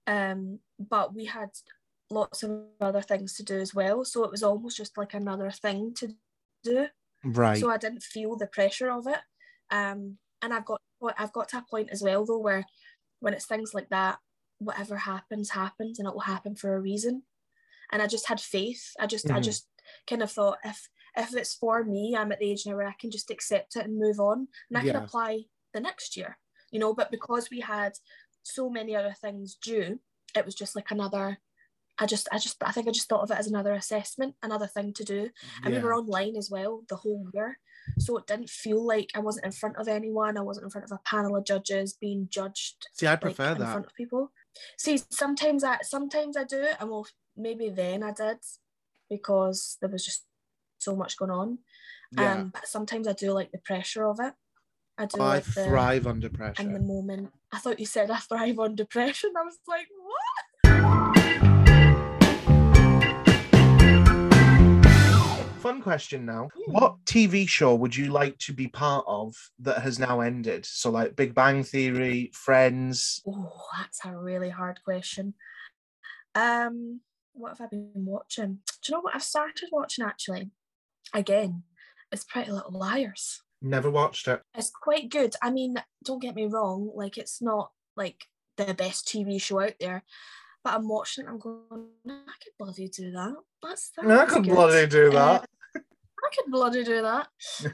um, 0.07 0.61
but 0.79 1.15
we 1.15 1.27
had 1.27 1.51
lots 2.11 2.43
of 2.43 2.67
other 2.81 3.03
things 3.03 3.35
to 3.35 3.43
do 3.45 3.59
as 3.59 3.75
well, 3.75 4.05
so 4.05 4.25
it 4.25 4.31
was 4.31 4.43
almost 4.43 4.77
just 4.77 4.97
like 4.99 5.15
another 5.15 5.51
thing 5.51 5.95
to 5.95 6.17
do. 6.63 6.89
Right. 7.25 7.67
so 7.67 7.71
I 7.71 7.79
didn't 7.79 8.03
feel 8.03 8.37
the 8.37 8.47
pressure 8.47 8.91
of 8.91 9.07
it. 9.07 9.21
Um, 9.71 10.19
and 10.43 10.55
I've 10.55 10.65
got 10.67 10.81
I've 11.19 11.33
got 11.33 11.49
to 11.51 11.59
a 11.59 11.67
point 11.69 11.91
as 11.91 12.03
well 12.03 12.25
though 12.27 12.39
where 12.39 12.65
when 13.21 13.35
it's 13.35 13.47
things 13.47 13.75
like 13.75 13.89
that, 13.91 14.19
whatever 14.59 14.97
happens 14.99 15.51
happens, 15.51 15.99
and 15.99 16.09
it 16.09 16.15
will 16.15 16.21
happen 16.23 16.57
for 16.57 16.77
a 16.77 16.81
reason. 16.81 17.25
And 17.93 18.03
I 18.03 18.07
just 18.07 18.29
had 18.29 18.41
faith. 18.41 18.93
I 19.01 19.07
just 19.07 19.31
I 19.31 19.41
Mhm. 19.41 19.41
just 19.41 19.69
kind 20.09 20.23
of 20.23 20.31
thought 20.33 20.59
if 20.65 20.89
if 21.17 21.35
it's 21.35 21.55
for 21.55 21.85
me, 21.85 22.17
I'm 22.17 22.33
at 22.33 22.39
the 22.41 22.51
age 22.51 22.67
now 22.67 22.77
where 22.77 22.89
I 22.89 22.97
can 23.01 23.11
just 23.11 23.31
accept 23.31 23.77
it 23.77 23.85
and 23.85 23.99
move 23.99 24.21
on, 24.21 24.49
and 24.71 24.79
I 24.79 24.83
Yeah. 24.83 24.93
can 24.93 24.97
apply 24.97 25.45
the 25.73 25.81
next 25.81 26.17
year, 26.17 26.39
you 26.71 26.79
know. 26.81 26.95
But 26.95 27.11
because 27.11 27.51
we 27.51 27.61
had 27.61 27.93
so 28.47 28.71
many 28.71 28.95
other 28.95 29.15
things 29.21 29.57
due, 29.61 30.01
it 30.37 30.45
was 30.45 30.55
just 30.55 30.77
like 30.77 30.91
another. 30.91 31.39
I 31.99 32.05
just, 32.05 32.29
I 32.31 32.39
just, 32.39 32.57
I 32.63 32.73
think 32.73 32.89
I 32.89 32.91
just 32.91 33.09
thought 33.09 33.23
of 33.23 33.31
it 33.31 33.39
as 33.39 33.47
another 33.47 33.73
assessment, 33.73 34.35
another 34.43 34.67
thing 34.67 34.93
to 34.95 35.05
do, 35.05 35.31
and 35.65 35.75
we 35.75 35.81
were 35.81 35.95
online 35.95 36.37
as 36.37 36.51
well 36.51 36.83
the 36.89 36.97
whole 36.97 37.27
year 37.33 37.59
so 37.99 38.17
it 38.17 38.27
didn't 38.27 38.51
feel 38.51 38.85
like 38.85 39.11
i 39.15 39.19
wasn't 39.19 39.45
in 39.45 39.53
front 39.53 39.77
of 39.77 39.89
anyone 39.89 40.37
i 40.37 40.41
wasn't 40.41 40.65
in 40.65 40.71
front 40.71 40.85
of 40.85 40.93
a 40.93 41.01
panel 41.09 41.37
of 41.37 41.45
judges 41.45 41.97
being 42.01 42.29
judged 42.31 42.89
See, 42.95 43.07
I 43.07 43.13
like, 43.13 43.21
prefer 43.21 43.53
in 43.53 43.59
front 43.59 43.87
of 43.87 43.95
people. 43.95 44.33
See 44.79 45.01
sometimes 45.11 45.65
i 45.65 45.79
sometimes 45.83 46.37
i 46.37 46.45
do 46.45 46.61
it 46.63 46.77
and 46.81 46.91
well 46.91 47.07
maybe 47.37 47.71
then 47.71 48.03
i 48.03 48.13
did 48.13 48.39
because 49.09 49.77
there 49.81 49.91
was 49.91 50.05
just 50.05 50.25
so 50.79 50.97
much 50.97 51.17
going 51.17 51.31
on. 51.31 51.59
Yeah. 52.13 52.33
um 52.35 52.51
but 52.53 52.67
sometimes 52.67 53.09
i 53.09 53.13
do 53.13 53.33
like 53.33 53.53
the 53.53 53.59
pressure 53.59 54.07
of 54.07 54.19
it 54.21 54.33
i 54.99 55.07
do 55.07 55.21
I 55.21 55.27
like 55.27 55.45
the 55.45 55.65
thrive 55.65 56.07
under 56.07 56.29
pressure. 56.29 56.63
in 56.63 56.73
the 56.73 56.81
moment 56.81 57.33
i 57.53 57.59
thought 57.59 57.79
you 57.79 57.87
said 57.87 58.11
i 58.11 58.19
thrive 58.19 58.59
on 58.59 58.75
depression 58.75 59.33
i 59.37 59.43
was 59.43 59.59
like 59.67 59.89
what 60.03 60.47
Fun 65.67 65.83
question 65.83 66.25
now. 66.25 66.49
Hmm. 66.55 66.73
What 66.73 67.05
TV 67.07 67.49
show 67.49 67.75
would 67.75 67.97
you 67.97 68.13
like 68.13 68.39
to 68.39 68.53
be 68.53 68.69
part 68.69 69.05
of 69.09 69.35
that 69.59 69.83
has 69.83 69.99
now 69.99 70.21
ended? 70.21 70.65
So, 70.65 70.91
like 70.91 71.17
Big 71.17 71.35
Bang 71.35 71.65
Theory, 71.65 72.31
Friends. 72.33 73.21
Oh, 73.27 73.51
that's 73.77 74.05
a 74.05 74.17
really 74.17 74.51
hard 74.51 74.79
question. 74.85 75.35
Um, 76.37 77.01
what 77.33 77.59
have 77.59 77.63
I 77.63 77.67
been 77.67 77.91
watching? 77.95 78.61
Do 78.83 78.89
you 78.89 78.95
know 78.95 79.01
what 79.01 79.17
I've 79.17 79.25
started 79.25 79.71
watching 79.73 80.05
actually? 80.05 80.51
Again, 81.13 81.65
it's 82.13 82.23
Pretty 82.23 82.53
Little 82.53 82.79
Liars. 82.79 83.43
Never 83.67 83.91
watched 83.91 84.29
it. 84.29 84.43
It's 84.55 84.71
quite 84.71 85.11
good. 85.11 85.35
I 85.43 85.51
mean, 85.51 85.77
don't 86.05 86.23
get 86.23 86.37
me 86.37 86.47
wrong, 86.47 86.91
like 86.95 87.19
it's 87.19 87.43
not 87.43 87.73
like 87.97 88.27
the 88.57 88.75
best 88.75 89.09
TV 89.09 89.41
show 89.41 89.61
out 89.61 89.75
there, 89.81 90.05
but 90.63 90.75
I'm 90.75 90.89
watching 90.89 91.25
it. 91.25 91.29
I'm 91.29 91.39
going, 91.39 91.89
I 92.09 92.33
could 92.43 92.53
bloody 92.59 92.89
do 92.89 93.11
that. 93.11 93.35
That's 93.63 93.91
that. 93.97 94.07
I 94.09 94.27
could 94.27 94.45
good." 94.45 94.55
bloody 94.55 94.87
do 94.87 95.09
Uh, 95.09 95.39
that. 95.39 95.49
I 95.75 96.29
could 96.35 96.51
bloody 96.51 96.85
do 96.85 97.03
that. 97.03 97.29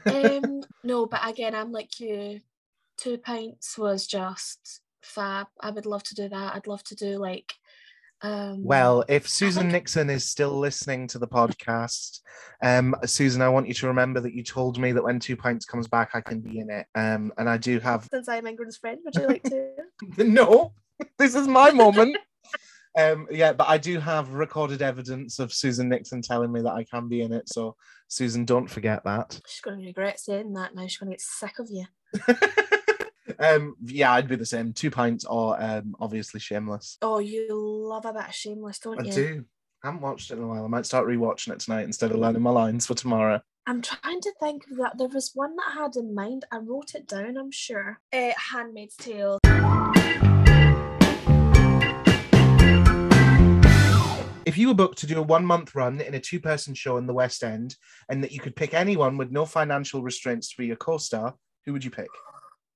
um, 0.43 0.61
no, 0.83 1.05
but 1.05 1.21
again, 1.27 1.53
I'm 1.53 1.71
like 1.71 1.99
you. 1.99 2.41
Two 2.97 3.17
pints 3.19 3.77
was 3.77 4.07
just 4.07 4.81
fab. 5.03 5.47
I 5.61 5.69
would 5.69 5.85
love 5.85 6.03
to 6.03 6.15
do 6.15 6.27
that. 6.29 6.55
I'd 6.55 6.67
love 6.67 6.83
to 6.85 6.95
do 6.95 7.17
like. 7.19 7.53
Um, 8.23 8.63
Well, 8.63 9.03
if 9.09 9.27
Susan 9.27 9.63
think- 9.63 9.73
Nickson 9.73 10.09
is 10.09 10.23
still 10.25 10.57
listening 10.57 11.07
to 11.09 11.19
the 11.19 11.27
podcast, 11.27 12.21
um, 12.63 12.95
Susan, 13.05 13.41
I 13.41 13.49
want 13.49 13.67
you 13.67 13.73
to 13.75 13.87
remember 13.87 14.21
that 14.21 14.33
you 14.33 14.43
told 14.43 14.79
me 14.79 14.93
that 14.93 15.03
when 15.03 15.19
Two 15.19 15.35
Pints 15.35 15.65
comes 15.65 15.87
back, 15.87 16.11
I 16.13 16.21
can 16.21 16.39
be 16.39 16.59
in 16.59 16.69
it. 16.69 16.87
Um, 16.95 17.33
and 17.37 17.49
I 17.49 17.57
do 17.57 17.79
have 17.79 18.07
since 18.09 18.29
I'm 18.29 18.45
Ingrid's 18.45 18.77
friend, 18.77 18.99
would 19.03 19.15
you 19.15 19.27
like 19.27 19.43
to? 19.43 19.71
no, 20.23 20.73
this 21.19 21.35
is 21.35 21.47
my 21.47 21.71
moment. 21.71 22.17
um, 22.97 23.27
yeah, 23.29 23.51
but 23.51 23.67
I 23.67 23.77
do 23.77 23.99
have 23.99 24.29
recorded 24.33 24.81
evidence 24.81 25.39
of 25.39 25.51
Susan 25.53 25.89
Nickson 25.89 26.21
telling 26.21 26.51
me 26.51 26.61
that 26.61 26.73
I 26.73 26.85
can 26.85 27.09
be 27.09 27.21
in 27.21 27.33
it. 27.33 27.49
So, 27.49 27.75
Susan, 28.07 28.45
don't 28.45 28.69
forget 28.69 29.03
that. 29.03 29.39
She's 29.47 29.61
going 29.61 29.79
to 29.81 29.85
regret 29.87 30.19
saying 30.19 30.53
that 30.53 30.75
now. 30.75 30.83
She's 30.83 30.97
going 30.97 31.09
to 31.09 31.13
get 31.17 31.21
sick 31.21 31.59
of 31.59 31.67
you. 31.69 31.85
um, 33.39 33.75
yeah, 33.83 34.11
I'd 34.13 34.27
be 34.27 34.35
the 34.35 34.45
same. 34.45 34.73
Two 34.73 34.91
pints 34.91 35.25
or 35.25 35.61
um, 35.61 35.95
obviously 35.99 36.39
Shameless. 36.39 36.97
Oh, 37.01 37.19
you 37.19 37.47
love 37.49 38.05
a 38.05 38.13
bit 38.13 38.27
of 38.27 38.33
Shameless, 38.33 38.79
don't 38.79 38.99
I 38.99 39.03
you? 39.03 39.11
I 39.11 39.15
do. 39.15 39.45
I 39.83 39.87
haven't 39.87 40.01
watched 40.01 40.31
it 40.31 40.37
in 40.37 40.43
a 40.43 40.47
while. 40.47 40.63
I 40.63 40.67
might 40.67 40.85
start 40.85 41.07
rewatching 41.07 41.51
it 41.51 41.59
tonight 41.59 41.83
instead 41.83 42.11
of 42.11 42.17
learning 42.17 42.41
my 42.41 42.51
lines 42.51 42.85
for 42.85 42.93
tomorrow. 42.93 43.41
I'm 43.65 43.81
trying 43.81 44.21
to 44.21 44.33
think 44.39 44.63
of 44.69 44.77
that. 44.77 44.97
There 44.97 45.07
was 45.07 45.31
one 45.33 45.55
that 45.55 45.73
I 45.75 45.83
had 45.83 45.95
in 45.95 46.13
mind. 46.13 46.45
I 46.51 46.57
wrote 46.57 46.95
it 46.95 47.07
down, 47.07 47.37
I'm 47.37 47.51
sure. 47.51 47.99
Uh, 48.11 48.31
Handmaid's 48.51 48.95
Tale. 48.95 49.39
If 54.45 54.57
you 54.57 54.67
were 54.67 54.73
booked 54.73 54.99
to 54.99 55.07
do 55.07 55.17
a 55.17 55.21
one 55.21 55.45
month 55.45 55.73
run 55.73 56.01
in 56.01 56.13
a 56.13 56.19
two 56.19 56.39
person 56.39 56.73
show 56.73 56.97
in 56.97 57.07
the 57.07 57.13
West 57.13 57.43
End 57.43 57.75
and 58.09 58.21
that 58.23 58.33
you 58.33 58.39
could 58.39 58.55
pick 58.55 58.73
anyone 58.73 59.17
with 59.17 59.31
no 59.31 59.45
financial 59.45 60.03
restraints 60.03 60.49
to 60.49 60.57
be 60.57 60.67
your 60.67 60.75
co 60.75 60.97
star, 60.97 61.35
who 61.65 61.73
would 61.73 61.83
you 61.83 61.91
pick? 61.91 62.09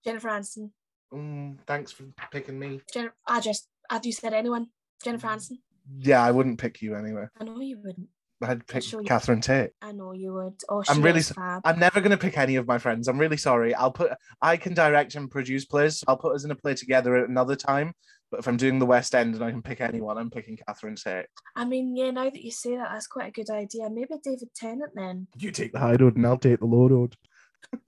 Jennifer 0.03 0.29
Aniston. 0.29 0.71
Mm, 1.13 1.57
thanks 1.65 1.91
for 1.91 2.03
picking 2.31 2.60
me. 2.60 2.81
Jennifer, 2.93 3.15
I 3.27 3.39
just, 3.39 3.67
had 3.89 4.05
you 4.05 4.12
said 4.12 4.33
anyone? 4.33 4.67
Jennifer 5.03 5.27
Mm. 5.27 5.36
Aniston. 5.36 5.57
Yeah, 5.99 6.21
I 6.23 6.31
wouldn't 6.31 6.60
pick 6.60 6.81
you 6.81 6.95
anyway. 6.95 7.25
I 7.39 7.43
know 7.45 7.60
you 7.60 7.79
wouldn't. 7.83 8.10
I'd 8.43 8.67
pick 8.67 8.83
sure 8.83 9.01
Catherine 9.03 9.41
Tate. 9.41 9.71
I 9.81 9.93
know 9.93 10.12
you 10.12 10.33
would. 10.33 10.53
Oh, 10.69 10.83
I'm 10.89 11.01
really 11.01 11.21
fab. 11.21 11.62
I'm 11.65 11.79
never 11.79 12.01
going 12.01 12.12
to 12.12 12.17
pick 12.17 12.38
any 12.38 12.55
of 12.57 12.67
my 12.67 12.77
friends. 12.77 13.07
I'm 13.07 13.17
really 13.17 13.38
sorry. 13.38 13.73
I'll 13.73 13.91
put, 13.91 14.12
I 14.41 14.57
can 14.57 14.75
direct 14.75 15.15
and 15.15 15.31
produce 15.31 15.65
plays. 15.65 16.03
I'll 16.07 16.17
put 16.17 16.36
us 16.36 16.43
in 16.45 16.51
a 16.51 16.55
play 16.55 16.75
together 16.75 17.15
at 17.15 17.29
another 17.29 17.55
time. 17.55 17.93
But 18.29 18.41
if 18.41 18.47
I'm 18.47 18.57
doing 18.57 18.77
the 18.77 18.86
West 18.86 19.15
End 19.15 19.33
and 19.33 19.43
I 19.43 19.49
can 19.51 19.62
pick 19.63 19.79
anyone, 19.81 20.17
I'm 20.17 20.29
picking 20.29 20.57
Catherine 20.67 20.97
Tate. 20.97 21.25
I 21.55 21.65
mean, 21.65 21.95
yeah, 21.95 22.12
now 22.12 22.25
that 22.25 22.43
you 22.43 22.51
say 22.51 22.75
that, 22.75 22.89
that's 22.91 23.07
quite 23.07 23.29
a 23.29 23.31
good 23.31 23.49
idea. 23.49 23.89
Maybe 23.89 24.13
David 24.23 24.49
Tennant 24.53 24.91
then. 24.93 25.27
You 25.38 25.49
take 25.51 25.71
the 25.71 25.79
high 25.79 25.95
road 25.95 26.17
and 26.17 26.27
I'll 26.27 26.38
take 26.38 26.60
the 26.60 26.65
low 26.65 26.89
road. 26.89 27.15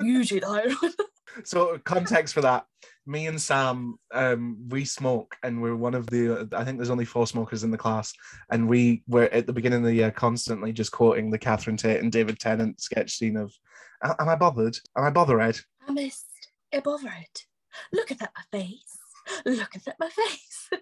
Usually, 0.01 0.39
though. 0.39 0.65
So 1.43 1.77
context 1.83 2.33
for 2.33 2.41
that, 2.41 2.65
me 3.05 3.27
and 3.27 3.41
Sam, 3.41 3.97
um, 4.13 4.57
we 4.69 4.83
smoke 4.85 5.35
and 5.43 5.61
we're 5.61 5.75
one 5.75 5.93
of 5.93 6.07
the. 6.07 6.49
I 6.53 6.63
think 6.63 6.77
there's 6.77 6.89
only 6.89 7.05
four 7.05 7.27
smokers 7.27 7.63
in 7.63 7.71
the 7.71 7.77
class, 7.77 8.13
and 8.51 8.67
we 8.67 9.03
were 9.07 9.25
at 9.25 9.47
the 9.47 9.53
beginning 9.53 9.79
of 9.79 9.85
the 9.85 9.93
year 9.93 10.11
constantly 10.11 10.73
just 10.73 10.91
quoting 10.91 11.29
the 11.29 11.37
Catherine 11.37 11.77
Tate 11.77 12.01
and 12.01 12.11
David 12.11 12.39
Tennant 12.39 12.81
sketch 12.81 13.11
scene 13.15 13.37
of, 13.37 13.53
"Am 14.03 14.27
I 14.27 14.35
bothered? 14.35 14.77
Am 14.97 15.03
I 15.05 15.11
bothered?" 15.11 15.59
I 15.87 15.91
missed 15.91 16.49
a 16.73 16.81
bothered. 16.81 17.41
Look 17.93 18.11
at 18.11 18.19
that, 18.19 18.31
my 18.35 18.59
face. 18.59 18.97
Look 19.45 19.75
at 19.75 19.85
that, 19.85 19.95
my 19.99 20.09
face. 20.09 20.69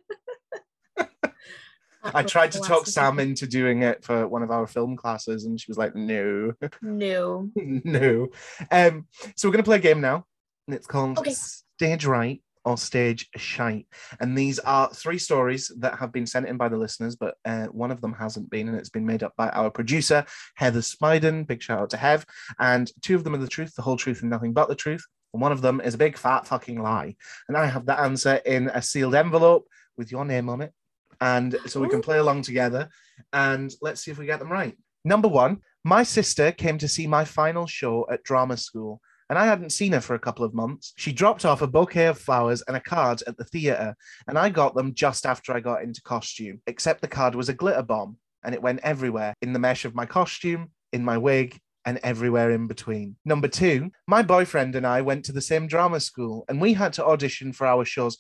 I 2.14 2.24
tried 2.24 2.52
to 2.54 2.60
talk. 2.60 2.88
Sam 2.88 3.20
into 3.20 3.48
doing 3.48 3.84
it 3.84 4.04
for 4.04 4.28
one 4.28 4.44
of 4.44 4.52
our 4.52 4.68
film 4.68 4.96
classes, 4.96 5.46
and 5.46 5.60
she 5.60 5.70
was 5.70 5.78
like, 5.78 5.96
"No, 5.96 6.54
No. 6.82 7.50
no." 7.56 8.28
Um, 8.72 9.08
so 9.36 9.48
we're 9.48 9.54
gonna 9.54 9.64
play 9.64 9.78
a 9.78 9.80
game 9.80 10.02
now, 10.02 10.26
and 10.68 10.76
it's 10.76 10.88
called 10.88 11.18
Okay. 11.20 11.34
Stage 11.34 12.06
Right 12.06 12.42
or 12.66 12.78
Stage 12.78 13.30
Shite. 13.38 13.88
And 14.20 14.38
these 14.38 14.60
are 14.60 14.90
three 14.94 15.18
stories 15.20 15.72
that 15.80 16.00
have 16.00 16.12
been 16.12 16.26
sent 16.26 16.48
in 16.48 16.58
by 16.58 16.68
the 16.68 16.76
listeners, 16.78 17.16
but 17.16 17.36
uh, 17.46 17.68
one 17.68 17.92
of 17.92 18.02
them 18.02 18.14
hasn't 18.14 18.50
been, 18.50 18.68
and 18.68 18.78
it's 18.78 18.90
been 18.90 19.06
made 19.06 19.24
up 19.24 19.34
by 19.38 19.50
our 19.50 19.70
producer 19.72 20.26
Heather 20.56 20.82
Smyden. 20.82 21.48
Big 21.48 21.62
shout 21.62 21.80
out 21.80 21.90
to 21.92 21.98
Hev. 21.98 22.26
And 22.60 22.92
two 23.02 23.16
of 23.16 23.24
them 23.24 23.36
are 23.36 23.40
the 23.40 23.48
truth, 23.48 23.74
the 23.76 23.82
whole 23.84 23.96
truth, 23.98 24.22
and 24.22 24.30
nothing 24.30 24.52
but 24.54 24.68
the 24.68 24.76
truth. 24.76 25.06
and 25.34 25.42
one 25.42 25.52
of 25.54 25.62
them 25.62 25.80
is 25.80 25.94
a 25.94 25.98
big 25.98 26.18
fat 26.18 26.46
fucking 26.46 26.82
lie. 26.82 27.16
And 27.48 27.56
I 27.56 27.68
have 27.68 27.86
the 27.86 27.98
answer 27.98 28.36
in 28.46 28.68
a 28.70 28.82
sealed 28.82 29.16
envelope 29.16 29.66
with 29.98 30.12
your 30.12 30.26
name 30.26 30.50
on 30.50 30.62
it. 30.62 30.74
And 31.22 31.58
so 31.66 31.80
we 31.80 31.90
can 31.90 32.02
play 32.02 32.18
along 32.18 32.44
together 32.44 32.90
and 33.34 33.74
let's 33.82 34.02
see 34.02 34.12
if 34.12 34.18
we 34.18 34.26
get 34.26 34.40
them 34.40 34.52
right. 34.52 34.78
Number 35.04 35.28
one, 35.28 35.62
my 35.84 36.04
sister 36.04 36.52
came 36.52 36.78
to 36.80 36.88
see 36.88 37.08
my 37.08 37.24
final 37.24 37.66
show 37.66 38.06
at 38.12 38.24
drama 38.24 38.58
school, 38.58 39.00
and 39.30 39.40
I 39.40 39.46
hadn't 39.46 39.72
seen 39.72 39.94
her 39.94 40.02
for 40.02 40.16
a 40.16 40.20
couple 40.20 40.44
of 40.44 40.54
months. 40.54 40.94
She 40.98 41.14
dropped 41.14 41.46
off 41.46 41.62
a 41.62 41.68
bouquet 41.68 42.08
of 42.08 42.18
flowers 42.18 42.62
and 42.68 42.76
a 42.76 42.82
card 42.82 43.24
at 43.26 43.38
the 43.38 43.46
theatre, 43.46 43.96
and 44.28 44.38
I 44.38 44.50
got 44.50 44.76
them 44.76 44.94
just 44.94 45.26
after 45.26 45.54
I 45.54 45.60
got 45.60 45.84
into 45.84 46.02
costume, 46.02 46.62
except 46.68 47.02
the 47.02 47.08
card 47.08 47.36
was 47.36 47.48
a 47.48 47.54
glitter 47.54 47.84
bomb, 47.84 48.18
and 48.44 48.54
it 48.54 48.62
went 48.62 48.82
everywhere 48.84 49.34
in 49.42 49.54
the 49.54 49.60
mesh 49.60 49.86
of 49.86 49.96
my 49.96 50.06
costume, 50.06 50.72
in 50.92 51.06
my 51.06 51.18
wig, 51.18 51.58
and 51.86 52.00
everywhere 52.04 52.52
in 52.52 52.68
between. 52.68 53.16
Number 53.24 53.48
two, 53.48 53.92
my 54.08 54.22
boyfriend 54.22 54.76
and 54.76 54.86
I 54.86 55.02
went 55.02 55.24
to 55.26 55.32
the 55.32 55.42
same 55.42 55.68
drama 55.68 56.02
school, 56.02 56.44
and 56.50 56.60
we 56.60 56.74
had 56.74 56.92
to 56.94 57.06
audition 57.06 57.54
for 57.54 57.66
our 57.66 57.86
shows. 57.86 58.18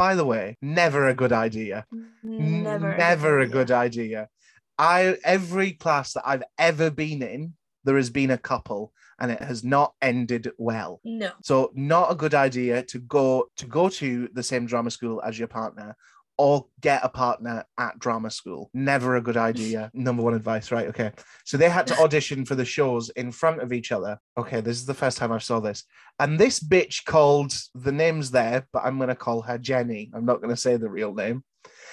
By 0.00 0.14
the 0.14 0.24
way, 0.24 0.56
never 0.62 1.08
a 1.08 1.14
good 1.14 1.30
idea. 1.30 1.84
Never. 2.22 2.96
Never 2.96 3.40
a 3.40 3.46
good 3.46 3.70
idea. 3.70 4.30
I 4.78 5.18
every 5.24 5.72
class 5.72 6.14
that 6.14 6.26
I've 6.26 6.42
ever 6.58 6.90
been 6.90 7.22
in, 7.22 7.52
there 7.84 7.98
has 7.98 8.08
been 8.08 8.30
a 8.30 8.38
couple, 8.38 8.94
and 9.18 9.30
it 9.30 9.42
has 9.42 9.62
not 9.62 9.92
ended 10.00 10.52
well. 10.56 11.02
No. 11.04 11.32
So 11.42 11.70
not 11.74 12.10
a 12.10 12.14
good 12.14 12.32
idea 12.32 12.82
to 12.84 12.98
go 12.98 13.50
to 13.58 13.66
go 13.66 13.90
to 13.90 14.30
the 14.32 14.42
same 14.42 14.64
drama 14.64 14.90
school 14.90 15.20
as 15.22 15.38
your 15.38 15.48
partner 15.48 15.94
or 16.40 16.64
get 16.80 17.04
a 17.04 17.08
partner 17.10 17.62
at 17.76 17.98
drama 17.98 18.30
school. 18.30 18.70
Never 18.72 19.16
a 19.16 19.20
good 19.20 19.36
idea. 19.50 19.90
Number 19.92 20.22
one 20.22 20.32
advice, 20.32 20.72
right? 20.72 20.88
Okay. 20.88 21.12
So 21.44 21.58
they 21.58 21.68
had 21.68 21.86
to 21.88 21.98
audition 22.02 22.46
for 22.46 22.54
the 22.54 22.64
shows 22.64 23.10
in 23.10 23.30
front 23.30 23.60
of 23.60 23.74
each 23.74 23.92
other. 23.92 24.18
Okay, 24.38 24.62
this 24.62 24.78
is 24.78 24.86
the 24.86 24.94
first 24.94 25.18
time 25.18 25.32
I 25.32 25.38
saw 25.38 25.60
this. 25.60 25.84
And 26.18 26.38
this 26.38 26.58
bitch 26.58 27.04
called 27.04 27.52
the 27.74 27.92
names 27.92 28.30
there, 28.30 28.66
but 28.72 28.84
I'm 28.86 28.96
going 28.96 29.10
to 29.10 29.14
call 29.14 29.42
her 29.42 29.58
Jenny. 29.58 30.10
I'm 30.14 30.24
not 30.24 30.40
going 30.40 30.48
to 30.54 30.60
say 30.60 30.78
the 30.78 30.88
real 30.88 31.12
name. 31.12 31.44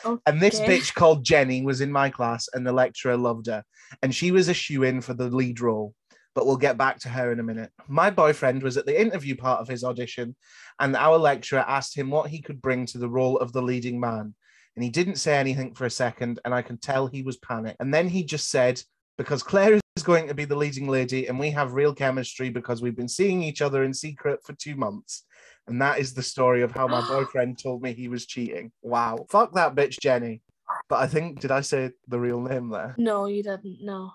Okay. 0.06 0.22
And 0.26 0.40
this 0.40 0.62
bitch 0.62 0.94
called 0.94 1.26
Jenny 1.26 1.62
was 1.62 1.82
in 1.82 1.92
my 1.92 2.10
class, 2.10 2.48
and 2.54 2.66
the 2.66 2.72
lecturer 2.72 3.18
loved 3.18 3.48
her. 3.48 3.66
And 4.02 4.16
she 4.16 4.32
was 4.32 4.48
a 4.48 4.54
shoe 4.54 4.84
in 4.84 5.02
for 5.02 5.14
the 5.14 5.30
lead 5.30 5.60
role. 5.60 5.94
But 6.38 6.46
we'll 6.46 6.58
get 6.58 6.78
back 6.78 7.00
to 7.00 7.10
her 7.10 7.32
in 7.32 7.40
a 7.40 7.44
minute. 7.44 7.72
My 7.88 8.12
boyfriend 8.12 8.62
was 8.62 8.78
at 8.78 8.86
the 8.86 9.02
interview 9.02 9.36
part 9.36 9.60
of 9.60 9.68
his 9.68 9.84
audition, 9.84 10.36
and 10.80 10.96
our 10.96 11.18
lecturer 11.18 11.66
asked 11.68 11.98
him 11.98 12.12
what 12.12 12.30
he 12.30 12.44
could 12.44 12.62
bring 12.62 12.86
to 12.86 13.00
the 13.00 13.10
role 13.10 13.40
of 13.40 13.54
the 13.54 13.62
leading 13.64 14.00
man. 14.00 14.36
And 14.76 14.84
he 14.84 14.92
didn't 14.92 15.16
say 15.16 15.36
anything 15.36 15.74
for 15.74 15.86
a 15.86 15.90
second, 15.90 16.40
and 16.46 16.54
I 16.54 16.62
can 16.62 16.78
tell 16.78 17.08
he 17.08 17.24
was 17.24 17.38
panicked. 17.38 17.78
And 17.80 17.92
then 17.92 18.08
he 18.08 18.24
just 18.24 18.52
said, 18.52 18.80
Because 19.18 19.42
Claire 19.42 19.80
is 19.96 20.04
going 20.04 20.28
to 20.28 20.36
be 20.36 20.46
the 20.46 20.56
leading 20.56 20.88
lady, 20.88 21.26
and 21.26 21.40
we 21.40 21.50
have 21.50 21.74
real 21.74 21.96
chemistry 21.96 22.52
because 22.52 22.84
we've 22.84 22.96
been 22.96 23.10
seeing 23.10 23.42
each 23.42 23.64
other 23.64 23.84
in 23.84 23.92
secret 23.92 24.42
for 24.44 24.54
two 24.54 24.76
months. 24.76 25.24
And 25.66 25.82
that 25.82 25.98
is 25.98 26.14
the 26.14 26.22
story 26.22 26.62
of 26.62 26.72
how 26.72 26.86
my 26.88 27.02
boyfriend 27.08 27.58
told 27.58 27.82
me 27.82 27.94
he 27.94 28.10
was 28.10 28.28
cheating. 28.28 28.72
Wow. 28.84 29.26
Fuck 29.32 29.56
that 29.56 29.74
bitch, 29.74 30.00
Jenny. 30.00 30.44
But 30.88 30.98
I 30.98 31.08
think, 31.08 31.40
did 31.40 31.50
I 31.50 31.62
say 31.62 31.94
the 32.08 32.20
real 32.20 32.42
name 32.42 32.70
there? 32.70 32.94
No, 33.00 33.26
you 33.26 33.42
didn't. 33.42 33.80
No. 33.82 34.12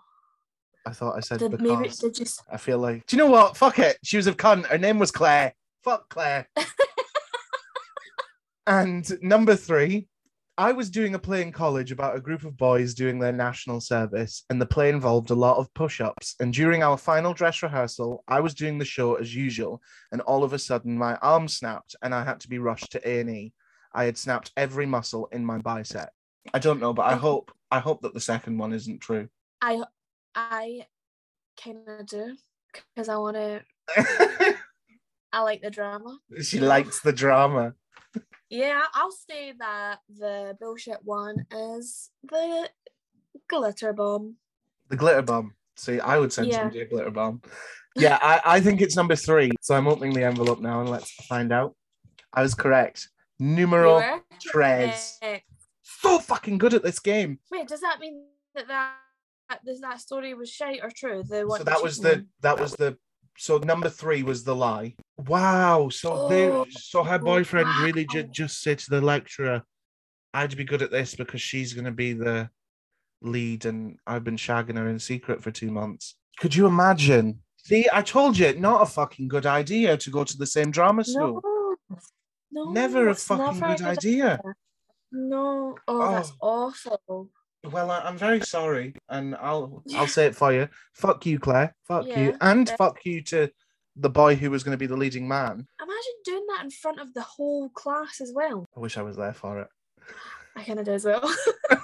I 0.87 0.93
thought 0.93 1.17
I 1.17 1.21
said 1.21 1.39
because. 1.51 1.61
maybe 1.61 1.89
s- 1.89 2.43
I 2.51 2.57
feel 2.57 2.79
like, 2.79 3.07
do 3.07 3.17
you 3.17 3.23
know 3.23 3.31
what? 3.31 3.57
Fuck 3.57 3.79
it. 3.79 3.99
She 4.03 4.17
was 4.17 4.27
a 4.27 4.33
cunt. 4.33 4.67
Her 4.67 4.79
name 4.79 4.99
was 4.99 5.11
Claire. 5.11 5.55
Fuck 5.85 6.09
Claire. 6.09 6.49
and 8.67 9.11
number 9.23 9.57
three, 9.57 10.07
I 10.59 10.73
was 10.73 10.91
doing 10.91 11.15
a 11.15 11.19
play 11.19 11.43
in 11.43 11.51
college 11.51 11.93
about 11.93 12.17
a 12.17 12.21
group 12.21 12.45
of 12.45 12.57
boys 12.57 12.95
doing 12.95 13.19
their 13.19 13.33
national 13.33 13.81
service, 13.81 14.45
and 14.51 14.61
the 14.61 14.67
play 14.67 14.91
involved 14.91 15.31
a 15.31 15.35
lot 15.35 15.57
of 15.57 15.73
push 15.75 16.01
ups. 16.01 16.35
And 16.41 16.53
during 16.53 16.83
our 16.83 16.99
final 16.99 17.33
dress 17.33 17.63
rehearsal, 17.63 18.23
I 18.29 18.41
was 18.41 18.55
doing 18.55 18.79
the 18.79 18.85
show 18.85 19.15
as 19.15 19.35
usual, 19.35 19.83
and 20.13 20.21
all 20.21 20.45
of 20.45 20.53
a 20.53 20.59
sudden 20.59 20.97
my 20.97 21.17
arm 21.17 21.49
snapped, 21.49 21.97
and 22.03 22.15
I 22.15 22.25
had 22.25 22.41
to 22.41 22.49
be 22.49 22.59
rushed 22.59 22.93
to 22.93 23.09
A 23.09 23.21
and 23.21 23.31
E. 23.31 23.53
I 23.95 24.05
had 24.05 24.19
snapped 24.19 24.53
every 24.57 24.87
muscle 24.87 25.29
in 25.33 25.45
my 25.45 25.59
bicep. 25.59 26.11
I 26.53 26.59
don't 26.59 26.81
know, 26.81 26.93
but 26.93 27.07
I 27.07 27.15
hope 27.15 27.51
I 27.71 27.79
hope 27.79 28.03
that 28.03 28.15
the 28.15 28.21
second 28.21 28.59
one 28.59 28.73
isn't 28.73 29.01
true. 29.01 29.29
I 29.63 29.83
I 30.35 30.87
kind 31.63 31.79
of 31.87 32.07
do 32.07 32.37
because 32.95 33.09
I 33.09 33.17
want 33.17 33.37
to. 33.37 33.63
I 35.33 35.41
like 35.43 35.63
the 35.63 35.71
drama. 35.71 36.19
she 36.43 36.61
likes 36.61 37.01
the 37.01 37.13
drama. 37.13 37.75
Yeah, 38.51 38.83
I'll 38.93 39.11
say 39.11 39.55
that 39.59 40.01
the 40.15 40.57
bullshit 40.61 40.99
one 41.05 41.47
is 41.51 42.11
the 42.23 42.69
glitter 43.49 43.95
bomb. 43.95 44.37
The 44.91 44.97
glitter 44.97 45.23
bomb. 45.23 45.55
See, 45.77 46.01
I 46.01 46.19
would 46.19 46.33
send 46.33 46.49
Yeah. 46.49 46.59
somebody 46.59 46.81
a 46.83 46.85
glitter 46.87 47.11
bomb. 47.11 47.41
Yeah, 47.97 48.19
I, 48.21 48.41
I 48.45 48.61
think 48.61 48.83
it's 48.83 48.95
number 48.97 49.17
three. 49.17 49.53
So 49.63 49.75
I'm 49.75 49.89
opening 49.89 50.13
the 50.13 50.25
envelope 50.25 50.61
now 50.61 50.81
and 50.81 50.91
let's 50.91 51.11
find 51.27 51.51
out. 51.51 51.75
I 52.35 52.43
was 52.43 52.55
correct. 52.55 53.09
Numero 53.39 54.23
tres. 54.41 55.19
So 55.83 56.19
fucking 56.19 56.59
good 56.59 56.75
at 56.75 56.83
this 56.83 56.99
game. 56.99 57.39
Wait, 57.51 57.69
does 57.69 57.81
that 57.81 58.01
mean 58.01 58.25
that 58.55 58.69
that 58.69 58.97
that, 59.65 59.81
that 59.81 60.01
story 60.01 60.35
was 60.35 60.51
shite 60.51 60.81
or 60.83 60.91
true? 60.91 61.23
The 61.23 61.47
one 61.47 61.59
So 61.59 61.65
that 61.65 61.83
was 61.83 61.99
the 61.99 62.27
that 62.41 62.59
was 62.59 62.73
the 62.73 62.97
so 63.39 63.59
number 63.59 63.89
three 63.89 64.23
was 64.23 64.45
the 64.45 64.55
lie. 64.55 64.95
Wow. 65.17 65.89
So 65.91 66.29
they 66.29 66.49
Oh, 66.49 66.67
so 66.71 67.03
her 67.03 67.17
oh, 67.17 67.25
boyfriend 67.25 67.69
really 67.81 68.07
wow. 68.09 68.13
did 68.15 68.33
just 68.33 68.63
say 68.63 68.75
to 68.75 68.91
the 68.91 69.01
lecturer, 69.01 69.63
I'd 70.35 70.57
be 70.57 70.65
good 70.65 70.83
at 70.83 70.91
this 70.91 71.15
because 71.15 71.41
she's 71.41 71.73
gonna 71.73 71.93
be 71.93 72.13
the 72.13 72.51
lead 73.21 73.65
and 73.65 73.99
I've 74.07 74.25
been 74.25 74.37
shagging 74.37 74.77
her 74.77 74.89
in 74.89 74.99
secret 74.99 75.43
for 75.43 75.51
two 75.51 75.71
months. 75.71 76.17
Could 76.39 76.55
you 76.55 76.67
imagine? 76.67 77.41
See, 77.57 77.87
I 77.93 78.03
told 78.03 78.37
you, 78.37 78.53
not 78.59 78.83
a 78.83 78.87
fucking 78.87 79.29
good 79.29 79.47
idea 79.47 79.97
to 79.97 80.11
go 80.11 80.25
to 80.25 80.37
the 80.37 80.47
same 80.47 80.71
drama 80.71 81.05
school. 81.05 81.41
no, 82.51 82.65
no, 82.65 82.73
never 82.73 83.09
a 83.09 83.15
fucking 83.15 83.61
never 83.61 83.77
good 83.77 83.87
idea. 83.87 84.41
No, 85.13 85.77
oh, 85.87 86.11
that's 86.11 86.33
oh. 86.41 86.49
awful. 86.49 87.31
Well, 87.65 87.91
I, 87.91 88.01
I'm 88.01 88.17
very 88.19 88.41
sorry, 88.41 88.95
and 89.09 89.37
I'll 89.37 89.83
I'll 89.95 90.07
say 90.19 90.27
it 90.27 90.35
for 90.37 90.53
you. 90.53 90.69
Fuck 90.95 91.27
you, 91.27 91.39
Claire. 91.39 91.75
Fuck 91.87 92.07
you, 92.07 92.37
and 92.41 92.69
yeah. 92.69 92.77
fuck 92.77 93.05
you 93.05 93.23
to 93.25 93.51
the 93.97 94.11
boy 94.11 94.35
who 94.35 94.51
was 94.51 94.65
going 94.65 94.73
to 94.73 94.79
be 94.79 94.87
the 94.87 94.97
leading 94.97 95.29
man. 95.29 95.67
Imagine 95.81 96.19
doing 96.25 96.47
that 96.49 96.65
in 96.65 96.71
front 96.71 96.99
of 96.99 97.13
the 97.15 97.23
whole 97.23 97.69
class 97.71 98.21
as 98.21 98.33
well. 98.35 98.65
I 98.77 98.81
wish 98.81 98.97
I 98.97 99.03
was 99.03 99.17
there 99.17 99.35
for 99.35 99.61
it. 99.61 99.69
I 100.57 100.65
kind 100.65 100.81
of 100.81 100.87
do 100.87 100.93
as 100.93 101.05
well. 101.05 101.21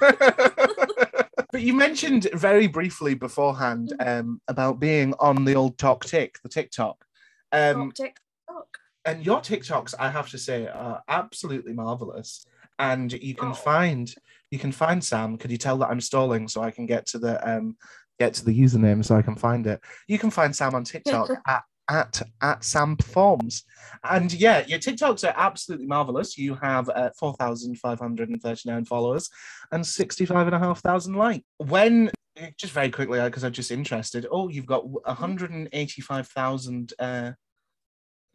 but 1.53 1.61
you 1.63 1.75
mentioned 1.75 2.29
very 2.35 2.67
briefly 2.67 3.15
beforehand 3.15 3.93
Mm. 4.01 4.21
um, 4.21 4.41
about 4.49 4.81
being 4.81 5.15
on 5.21 5.45
the 5.45 5.55
old 5.55 5.79
Talk 5.79 6.05
Tick, 6.05 6.37
the 6.43 6.49
TikTok. 6.49 7.05
Um, 7.53 7.93
TikTok. 7.93 8.79
and 9.05 9.25
your 9.25 9.41
TikToks, 9.41 9.95
I 9.99 10.11
have 10.11 10.29
to 10.31 10.39
say, 10.39 10.67
are 10.67 11.03
absolutely 11.09 11.73
marvelous. 11.73 12.45
And 12.79 13.13
you 13.13 13.35
can 13.35 13.51
Oh. 13.51 13.55
find 13.55 14.15
you 14.51 14.59
can 14.59 14.73
find 14.73 15.03
Sam. 15.03 15.39
Could 15.39 15.51
you 15.51 15.59
tell 15.59 15.79
that 15.79 15.91
I'm 15.91 16.01
stalling 16.01 16.49
so 16.49 16.63
I 16.63 16.71
can 16.71 16.87
get 16.87 17.07
to 17.09 17.19
the 17.19 17.49
um 17.49 17.77
get 18.19 18.35
to 18.35 18.45
the 18.45 18.59
username 18.59 19.05
so 19.05 19.17
I 19.17 19.23
can 19.23 19.37
find 19.37 19.67
it? 19.67 19.81
You 20.07 20.19
can 20.19 20.31
find 20.31 20.55
Sam 20.55 20.75
on 20.75 20.85
TikTok 20.85 21.31
at 21.47 21.63
at 21.91 22.23
at 22.43 22.65
Sam 22.65 22.97
Performs. 22.97 23.65
And 24.05 24.33
yeah, 24.33 24.65
your 24.67 24.79
TikToks 24.79 25.29
are 25.29 25.35
absolutely 25.37 25.87
marvelous. 25.87 26.39
You 26.39 26.55
have 26.57 26.89
uh, 26.91 27.11
4,539 27.19 28.85
followers 28.85 29.31
and 29.73 29.87
65,500 29.87 31.17
likes. 31.17 31.45
When 31.59 32.11
just 32.57 32.73
very 32.73 32.91
quickly, 32.91 33.21
because 33.21 33.45
I'm 33.45 33.53
just 33.53 33.71
interested. 33.71 34.27
Oh, 34.31 34.49
you've 34.49 34.67
got 34.67 34.89
185,000 34.89 36.93
uh, 36.99 37.33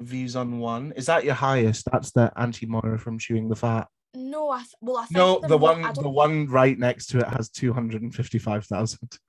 views 0.01 0.35
on 0.35 0.59
one. 0.59 0.93
Is 0.95 1.07
that 1.07 1.23
your 1.23 1.35
highest? 1.35 1.85
That's 1.91 2.11
the 2.11 2.31
anti 2.35 2.65
Moira 2.65 2.99
from 2.99 3.19
Chewing 3.19 3.49
the 3.49 3.55
Fat. 3.55 3.87
No, 4.15 4.49
I 4.51 4.59
th- 4.59 4.75
well, 4.81 4.97
I 4.97 5.05
think 5.05 5.17
No, 5.17 5.39
the 5.39 5.57
one 5.57 5.81
the 5.93 6.09
one 6.09 6.47
right 6.47 6.77
next 6.77 7.07
to 7.07 7.19
it 7.19 7.27
has 7.27 7.49
255,000. 7.49 9.19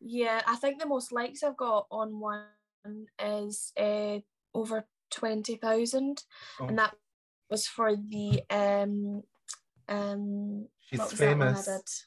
Yeah, 0.00 0.40
I 0.46 0.56
think 0.56 0.80
the 0.80 0.86
most 0.86 1.12
likes 1.12 1.42
I've 1.42 1.56
got 1.56 1.86
on 1.90 2.18
one 2.20 2.44
is 3.22 3.72
uh, 3.76 4.20
over 4.54 4.86
twenty 5.10 5.56
thousand, 5.56 6.22
Oh. 6.60 6.66
and 6.68 6.78
that 6.78 6.94
was 7.50 7.66
for 7.66 7.94
the 7.96 8.42
um 8.48 9.22
um. 9.88 10.68
She's 10.80 10.98
what 10.98 11.10
that 11.10 11.38
one 11.38 11.48
I 11.48 11.52
famous. 11.54 12.04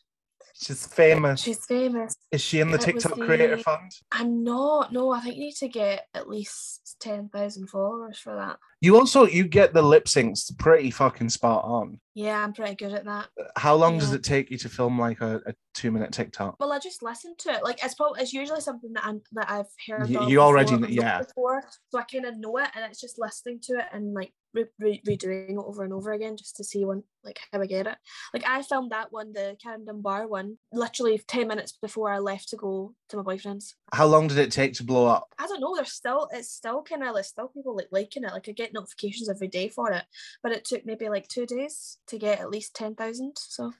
She's 0.55 0.85
famous. 0.87 1.41
She's 1.41 1.65
famous. 1.65 2.15
Is 2.31 2.41
she 2.41 2.59
in 2.59 2.71
the 2.71 2.77
TikTok 2.77 3.13
Creator 3.19 3.57
Fund? 3.57 3.91
I'm 4.11 4.43
not. 4.43 4.91
No, 4.93 5.11
I 5.11 5.19
think 5.21 5.35
you 5.35 5.41
need 5.41 5.55
to 5.55 5.67
get 5.67 6.05
at 6.13 6.29
least 6.29 6.97
ten 6.99 7.29
thousand 7.29 7.67
followers 7.69 8.17
for 8.19 8.35
that. 8.35 8.57
You 8.81 8.97
also 8.97 9.25
you 9.27 9.47
get 9.47 9.73
the 9.73 9.81
lip 9.81 10.05
syncs 10.05 10.57
pretty 10.57 10.89
fucking 10.91 11.29
spot 11.29 11.63
on. 11.63 11.99
Yeah, 12.15 12.43
I'm 12.43 12.51
pretty 12.53 12.75
good 12.75 12.93
at 12.93 13.05
that. 13.05 13.27
How 13.55 13.75
long 13.75 13.97
does 13.99 14.11
it 14.13 14.23
take 14.23 14.49
you 14.51 14.57
to 14.57 14.69
film 14.69 14.99
like 14.99 15.21
a, 15.21 15.41
a 15.45 15.53
two 15.73 15.91
minute 15.91 16.11
TikTok? 16.11 16.55
Well, 16.59 16.71
I 16.73 16.79
just 16.79 17.03
listen 17.03 17.35
to 17.39 17.51
it. 17.51 17.63
Like 17.63 17.83
it's 17.83 17.93
probably 17.93 18.21
it's 18.21 18.33
usually 18.33 18.61
something 18.61 18.91
that 18.93 19.05
I'm 19.05 19.21
that 19.33 19.49
I've 19.49 19.67
heard. 19.87 20.09
You- 20.09 20.27
you 20.27 20.39
already 20.41 20.75
before, 20.77 20.89
yeah. 20.89 21.19
Before, 21.19 21.63
so 21.89 21.99
I 21.99 22.03
kind 22.03 22.25
of 22.25 22.37
know 22.37 22.57
it, 22.57 22.69
and 22.75 22.83
it's 22.89 22.99
just 23.01 23.19
listening 23.19 23.59
to 23.63 23.73
it 23.79 23.85
and 23.93 24.13
like 24.13 24.33
re- 24.53 24.65
re- 24.79 25.01
redoing 25.07 25.51
it 25.51 25.57
over 25.57 25.83
and 25.83 25.93
over 25.93 26.11
again 26.11 26.37
just 26.37 26.55
to 26.57 26.63
see 26.63 26.85
one 26.85 27.03
like 27.23 27.39
how 27.51 27.61
I 27.61 27.65
get 27.65 27.87
it. 27.87 27.97
Like 28.33 28.43
I 28.47 28.61
filmed 28.63 28.91
that 28.91 29.11
one, 29.11 29.33
the 29.33 29.55
Karen 29.61 29.85
Bar 30.01 30.27
one, 30.27 30.57
literally 30.73 31.21
ten 31.27 31.47
minutes 31.47 31.77
before 31.81 32.11
I 32.11 32.19
left 32.19 32.49
to 32.49 32.55
go 32.55 32.93
to 33.09 33.17
my 33.17 33.23
boyfriend's. 33.23 33.75
How 33.93 34.05
long 34.05 34.27
did 34.27 34.37
it 34.37 34.51
take 34.51 34.73
to 34.75 34.83
blow 34.83 35.07
up? 35.07 35.27
I 35.37 35.47
don't 35.47 35.61
know. 35.61 35.75
There's 35.75 35.93
still 35.93 36.27
it's 36.31 36.51
still 36.51 36.81
kind 36.83 37.03
of 37.03 37.13
there's 37.13 37.27
still 37.27 37.47
people 37.47 37.75
like 37.75 37.89
liking 37.91 38.23
it. 38.23 38.31
Like 38.31 38.49
I 38.49 38.53
get 38.53 38.73
notifications 38.73 39.29
every 39.29 39.47
day 39.47 39.69
for 39.69 39.91
it, 39.91 40.03
but 40.41 40.51
it 40.51 40.65
took 40.65 40.85
maybe 40.85 41.09
like 41.09 41.27
two 41.27 41.45
days 41.45 41.97
to 42.07 42.17
get 42.17 42.39
at 42.39 42.49
least 42.49 42.75
ten 42.75 42.95
thousand. 42.95 43.33
So 43.37 43.71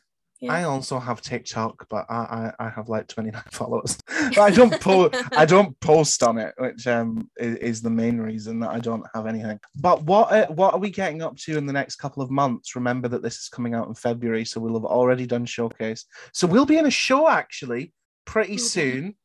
yeah. 0.42 0.54
I 0.54 0.64
also 0.64 0.98
have 1.00 1.22
TikTok, 1.22 1.86
but 1.88 2.06
I, 2.10 2.52
I, 2.60 2.66
I 2.66 2.70
have 2.70 2.90
like 2.90 3.08
29 3.08 3.42
followers. 3.52 3.98
I 4.10 4.50
don't 4.50 4.82
post 4.82 5.16
I 5.38 5.46
don't 5.46 5.80
post 5.80 6.24
on 6.24 6.40
it, 6.40 6.56
which 6.58 6.88
um 6.88 7.30
is, 7.38 7.56
is, 7.58 7.82
the 7.82 7.92
main 7.92 8.18
reason 8.18 8.60
that 8.62 8.72
I 8.72 8.80
don't 8.80 9.06
have 9.14 9.28
anything. 9.28 9.60
But 9.76 10.02
what 10.04 10.32
uh, 10.32 10.48
what 10.48 10.74
are 10.74 10.80
we 10.80 10.90
getting 10.90 11.22
up 11.22 11.38
to 11.38 11.58
in 11.58 11.68
the 11.68 11.74
next 11.74 11.98
couple 11.98 12.24
of 12.24 12.32
months? 12.32 12.76
Remember 12.76 13.08
that 13.08 13.22
this 13.22 13.36
is 13.36 13.50
coming 13.50 13.76
out 13.76 13.88
in 13.88 13.94
February, 13.94 14.44
so 14.44 14.60
we'll 14.60 14.74
have 14.74 14.86
already 14.86 15.28
done 15.28 15.46
showcase. 15.46 16.06
So 16.34 16.48
we'll 16.48 16.66
be 16.66 16.78
in 16.78 16.88
a 16.88 16.92
show 16.92 17.30
actually 17.30 17.94
pretty 18.26 18.58
soon. 18.58 19.16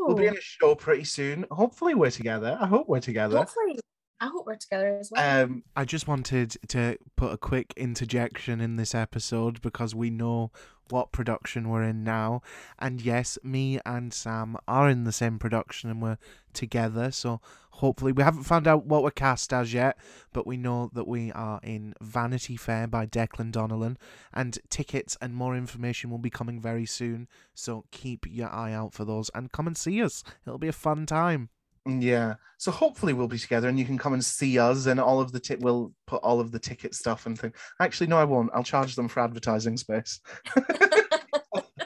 We'll 0.00 0.16
be 0.16 0.26
in 0.26 0.36
a 0.36 0.40
show 0.40 0.74
pretty 0.74 1.04
soon. 1.04 1.46
Hopefully 1.50 1.94
we're 1.94 2.10
together. 2.10 2.58
I 2.60 2.66
hope 2.66 2.86
we're 2.86 3.00
together. 3.00 3.38
Hopefully. 3.38 3.78
I 4.20 4.28
hope 4.28 4.46
we're 4.46 4.54
together 4.56 4.96
as 4.98 5.10
well. 5.10 5.44
Um, 5.44 5.64
I 5.76 5.84
just 5.84 6.08
wanted 6.08 6.56
to 6.68 6.96
put 7.16 7.32
a 7.32 7.36
quick 7.36 7.74
interjection 7.76 8.60
in 8.60 8.76
this 8.76 8.94
episode 8.94 9.60
because 9.60 9.94
we 9.94 10.10
know 10.10 10.50
what 10.90 11.12
production 11.12 11.68
we're 11.68 11.82
in 11.82 12.04
now. 12.04 12.42
And 12.78 13.00
yes, 13.00 13.38
me 13.42 13.80
and 13.84 14.12
Sam 14.12 14.56
are 14.68 14.88
in 14.88 15.04
the 15.04 15.12
same 15.12 15.38
production 15.38 15.90
and 15.90 16.00
we're 16.00 16.18
together. 16.52 17.10
So 17.10 17.40
hopefully, 17.70 18.12
we 18.12 18.22
haven't 18.22 18.44
found 18.44 18.68
out 18.68 18.86
what 18.86 19.02
we're 19.02 19.10
cast 19.10 19.52
as 19.52 19.74
yet, 19.74 19.98
but 20.32 20.46
we 20.46 20.56
know 20.56 20.90
that 20.92 21.08
we 21.08 21.32
are 21.32 21.60
in 21.62 21.94
Vanity 22.00 22.56
Fair 22.56 22.86
by 22.86 23.06
Declan 23.06 23.50
Donnellan. 23.50 23.96
And 24.32 24.58
tickets 24.68 25.16
and 25.20 25.34
more 25.34 25.56
information 25.56 26.10
will 26.10 26.18
be 26.18 26.30
coming 26.30 26.60
very 26.60 26.86
soon. 26.86 27.28
So 27.54 27.84
keep 27.90 28.26
your 28.28 28.50
eye 28.50 28.72
out 28.72 28.94
for 28.94 29.04
those 29.04 29.30
and 29.34 29.52
come 29.52 29.66
and 29.66 29.76
see 29.76 30.02
us. 30.02 30.22
It'll 30.46 30.58
be 30.58 30.68
a 30.68 30.72
fun 30.72 31.06
time. 31.06 31.48
Yeah. 31.86 32.34
So 32.58 32.70
hopefully 32.70 33.12
we'll 33.12 33.28
be 33.28 33.38
together 33.38 33.68
and 33.68 33.78
you 33.78 33.84
can 33.84 33.98
come 33.98 34.14
and 34.14 34.24
see 34.24 34.58
us 34.58 34.86
and 34.86 34.98
all 34.98 35.20
of 35.20 35.32
the 35.32 35.56
we'll 35.60 35.92
put 36.06 36.22
all 36.22 36.40
of 36.40 36.50
the 36.50 36.58
ticket 36.58 36.94
stuff 36.94 37.26
and 37.26 37.38
thing. 37.38 37.52
Actually, 37.80 38.06
no, 38.06 38.18
I 38.18 38.24
won't. 38.24 38.50
I'll 38.54 38.64
charge 38.64 38.96
them 38.96 39.08
for 39.08 39.20
advertising 39.20 39.76
space. 39.76 40.20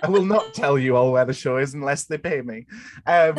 I 0.03 0.09
will 0.09 0.25
not 0.25 0.55
tell 0.55 0.79
you 0.79 0.97
all 0.97 1.13
where 1.13 1.25
the 1.25 1.33
show 1.33 1.57
is 1.57 1.75
unless 1.75 2.05
they 2.05 2.19
pay 2.19 2.43
me. 2.43 2.67
Um, 3.07 3.37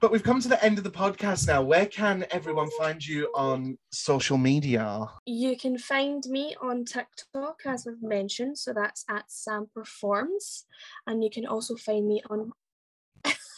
but 0.00 0.10
we've 0.10 0.24
come 0.24 0.40
to 0.40 0.48
the 0.48 0.62
end 0.64 0.78
of 0.78 0.84
the 0.84 0.90
podcast 0.90 1.46
now. 1.46 1.62
Where 1.62 1.86
can 1.86 2.24
everyone 2.30 2.68
find 2.78 3.06
you 3.06 3.30
on 3.36 3.78
social 3.92 4.36
media? 4.36 5.06
You 5.26 5.56
can 5.56 5.78
find 5.78 6.24
me 6.26 6.56
on 6.60 6.84
TikTok, 6.84 7.60
as 7.66 7.86
I've 7.86 8.02
mentioned. 8.02 8.58
So 8.58 8.72
that's 8.72 9.04
at 9.08 9.30
Sam 9.30 9.68
Performs. 9.72 10.64
And 11.06 11.22
you 11.22 11.30
can 11.30 11.46
also 11.46 11.76
find 11.76 12.08
me 12.08 12.20
on 12.30 12.50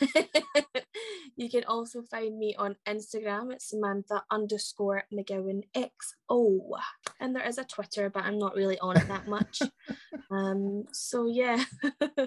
you 1.36 1.48
can 1.48 1.64
also 1.64 2.02
find 2.02 2.38
me 2.38 2.54
on 2.56 2.76
Instagram 2.86 3.52
at 3.52 3.62
Samantha 3.62 4.24
underscore 4.30 5.04
McGowan 5.12 5.62
XO. 5.74 6.60
And 7.20 7.34
there 7.34 7.46
is 7.46 7.58
a 7.58 7.64
Twitter, 7.64 8.10
but 8.10 8.24
I'm 8.24 8.38
not 8.38 8.54
really 8.54 8.78
on 8.78 8.96
it 8.96 9.08
that 9.08 9.26
much. 9.26 9.62
um, 10.30 10.84
so 10.92 11.26
yeah. 11.26 11.64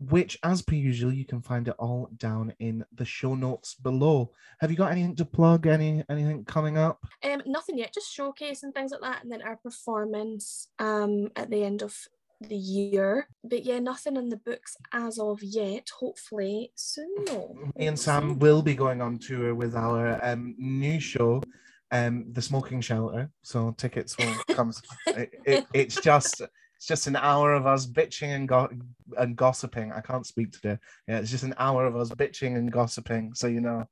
Which, 0.00 0.38
as 0.42 0.62
per 0.62 0.76
usual, 0.76 1.12
you 1.12 1.26
can 1.26 1.42
find 1.42 1.68
it 1.68 1.74
all 1.78 2.08
down 2.16 2.54
in 2.58 2.86
the 2.90 3.04
show 3.04 3.34
notes 3.34 3.74
below. 3.74 4.32
Have 4.60 4.70
you 4.70 4.76
got 4.76 4.92
anything 4.92 5.14
to 5.16 5.26
plug? 5.26 5.66
Any 5.66 6.02
anything 6.08 6.46
coming 6.46 6.78
up? 6.78 7.04
Um, 7.22 7.42
nothing 7.44 7.76
yet. 7.76 7.92
Just 7.92 8.10
showcase 8.10 8.62
and 8.62 8.72
things 8.72 8.92
like 8.92 9.02
that, 9.02 9.22
and 9.22 9.30
then 9.30 9.42
our 9.42 9.56
performance 9.56 10.68
um 10.78 11.28
at 11.36 11.50
the 11.50 11.62
end 11.62 11.82
of 11.82 11.94
the 12.40 12.56
year. 12.56 13.28
But 13.44 13.64
yeah, 13.64 13.78
nothing 13.78 14.16
in 14.16 14.28
the 14.28 14.36
books 14.36 14.76
as 14.92 15.18
of 15.18 15.42
yet. 15.42 15.88
Hopefully 15.98 16.72
soon. 16.74 17.72
Me 17.76 17.86
and 17.86 17.98
Sam 17.98 18.38
will 18.38 18.62
be 18.62 18.74
going 18.74 19.00
on 19.00 19.18
tour 19.18 19.54
with 19.54 19.74
our 19.74 20.24
um, 20.24 20.54
new 20.58 21.00
show, 21.00 21.42
um, 21.90 22.26
The 22.32 22.42
Smoking 22.42 22.80
Shelter. 22.80 23.30
So 23.42 23.72
tickets 23.76 24.16
will 24.18 24.34
come. 24.54 24.72
it, 25.06 25.30
it, 25.44 25.66
it's 25.74 26.00
just 26.00 26.42
it's 26.80 26.86
just 26.86 27.08
an 27.08 27.16
hour 27.16 27.52
of 27.52 27.66
us 27.66 27.86
bitching 27.86 28.34
and 28.34 28.48
go- 28.48 28.70
and 29.18 29.36
gossiping. 29.36 29.92
I 29.92 30.00
can't 30.00 30.24
speak 30.24 30.50
today. 30.50 30.78
Yeah, 31.06 31.18
it's 31.18 31.30
just 31.30 31.44
an 31.44 31.52
hour 31.58 31.84
of 31.84 31.94
us 31.94 32.08
bitching 32.08 32.56
and 32.56 32.72
gossiping, 32.72 33.34
so 33.34 33.48
you 33.48 33.60
know. 33.60 33.84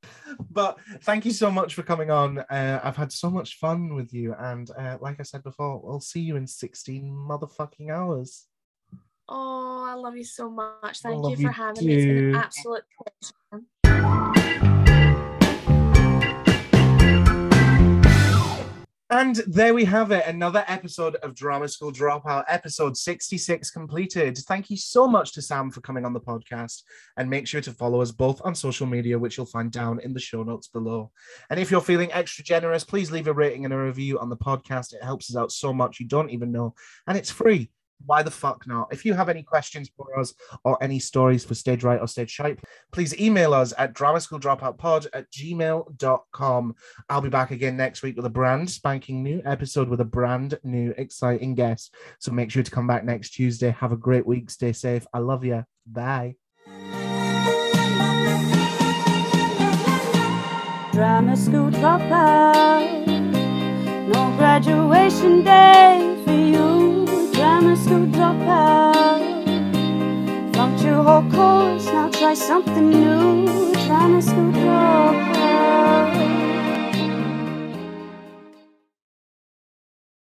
But 0.51 0.79
thank 1.03 1.27
you 1.27 1.33
so 1.33 1.51
much 1.51 1.75
for 1.75 1.83
coming 1.83 2.11
on. 2.11 2.39
Uh, 2.39 2.81
I've 2.83 2.97
had 2.97 3.13
so 3.13 3.29
much 3.29 3.59
fun 3.59 3.95
with 3.95 4.15
you, 4.15 4.35
and 4.39 4.71
uh, 4.71 4.97
like 5.03 5.21
I 5.21 5.25
said 5.25 5.43
before, 5.43 5.79
we'll 5.85 6.01
see 6.01 6.21
you 6.21 6.37
in 6.37 6.47
sixteen 6.47 7.11
motherfucking 7.11 7.91
hours. 7.91 8.47
Oh, 9.29 9.85
I 9.87 9.93
love 9.93 10.17
you 10.17 10.25
so 10.25 10.49
much. 10.49 11.01
Thank 11.01 11.29
you 11.29 11.37
for 11.37 11.43
you 11.43 11.49
having 11.51 11.83
too. 11.83 11.89
me. 11.89 11.95
It's 11.95 12.07
been 12.07 12.17
an 12.17 12.35
absolute 12.37 12.85
pleasure. 12.97 13.65
And 19.11 19.37
there 19.47 19.73
we 19.73 19.87
have 19.87 20.11
it, 20.11 20.27
another 20.27 20.65
episode 20.69 21.15
of 21.17 21.35
Drama 21.35 21.67
School 21.69 21.91
Dropout, 21.91 22.45
episode 22.47 22.95
66 22.95 23.71
completed. 23.71 24.37
Thank 24.37 24.69
you 24.69 24.77
so 24.77 25.09
much 25.09 25.33
to 25.33 25.41
Sam 25.41 25.71
for 25.71 25.81
coming 25.81 26.05
on 26.05 26.13
the 26.13 26.21
podcast. 26.21 26.83
And 27.17 27.31
make 27.31 27.47
sure 27.47 27.63
to 27.63 27.73
follow 27.73 28.03
us 28.03 28.11
both 28.11 28.43
on 28.45 28.55
social 28.55 28.87
media, 28.87 29.19
which 29.19 29.39
you'll 29.39 29.47
find 29.47 29.73
down 29.73 29.99
in 30.01 30.13
the 30.13 30.21
show 30.21 30.43
notes 30.43 30.69
below. 30.69 31.11
And 31.49 31.59
if 31.59 31.71
you're 31.71 31.81
feeling 31.81 32.13
extra 32.13 32.45
generous, 32.45 32.85
please 32.85 33.11
leave 33.11 33.29
a 33.29 33.33
rating 33.33 33.65
and 33.65 33.73
a 33.73 33.79
review 33.79 34.19
on 34.19 34.29
the 34.29 34.37
podcast. 34.37 34.93
It 34.93 35.03
helps 35.03 35.31
us 35.31 35.37
out 35.37 35.53
so 35.53 35.73
much, 35.73 36.01
you 36.01 36.07
don't 36.07 36.29
even 36.29 36.53
know. 36.53 36.75
And 37.07 37.17
it's 37.17 37.31
free 37.31 37.71
why 38.07 38.23
the 38.23 38.31
fuck 38.31 38.67
not? 38.67 38.89
If 38.93 39.05
you 39.05 39.15
have 39.15 39.29
any 39.29 39.43
questions 39.43 39.91
for 39.97 40.19
us 40.19 40.35
or 40.65 40.83
any 40.83 40.99
stories 40.99 41.45
for 41.45 41.55
Stage 41.55 41.85
Right 41.85 42.01
or 42.01 42.09
Stage 42.09 42.31
Shite, 42.31 42.61
please 42.93 43.19
email 43.21 43.55
us 43.55 43.73
at 43.77 43.95
dramaschooldropoutpod 43.95 45.09
at 45.13 45.31
gmail.com. 45.31 46.75
I'll 47.09 47.21
be 47.21 47.29
back 47.29 47.51
again 47.51 47.77
next 47.77 48.03
week 48.03 48.17
with 48.17 48.27
a 48.27 48.31
brand 48.31 48.71
spanking 48.71 49.23
new 49.23 49.43
episode 49.45 49.89
with 49.89 50.01
a 50.01 50.05
brand 50.05 50.59
new 50.63 50.95
exciting 50.97 51.55
guest. 51.55 51.95
So 52.19 52.33
make 52.33 52.51
sure 52.51 52.63
to 52.63 52.71
come 52.71 52.87
back 52.87 53.05
next 53.05 53.31
Tuesday. 53.31 53.71
Have 53.71 53.93
a 53.93 53.97
great 53.97 54.27
week. 54.27 54.51
Stay 54.51 54.73
safe. 54.73 55.07
I 55.13 55.19
love 55.19 55.45
you. 55.45 55.65
Bye. 55.87 56.37
Drama 60.93 61.37
school 61.37 61.71
dropout. 61.71 63.07
No 64.09 64.35
graduation 64.37 65.45
day 65.45 66.21
for 66.25 66.33
you 66.33 66.88
grammar 67.39 67.77
school 67.77 68.07
dropout. 68.17 69.23
Flunked 70.53 70.83
your 70.83 71.05
whole 71.05 71.31
course, 71.31 71.87
now 71.87 72.09
try 72.11 72.35
something 72.35 72.91
new. 72.91 73.47
Grammar 73.87 74.21
school 74.21 74.51
dropout. 74.51 76.48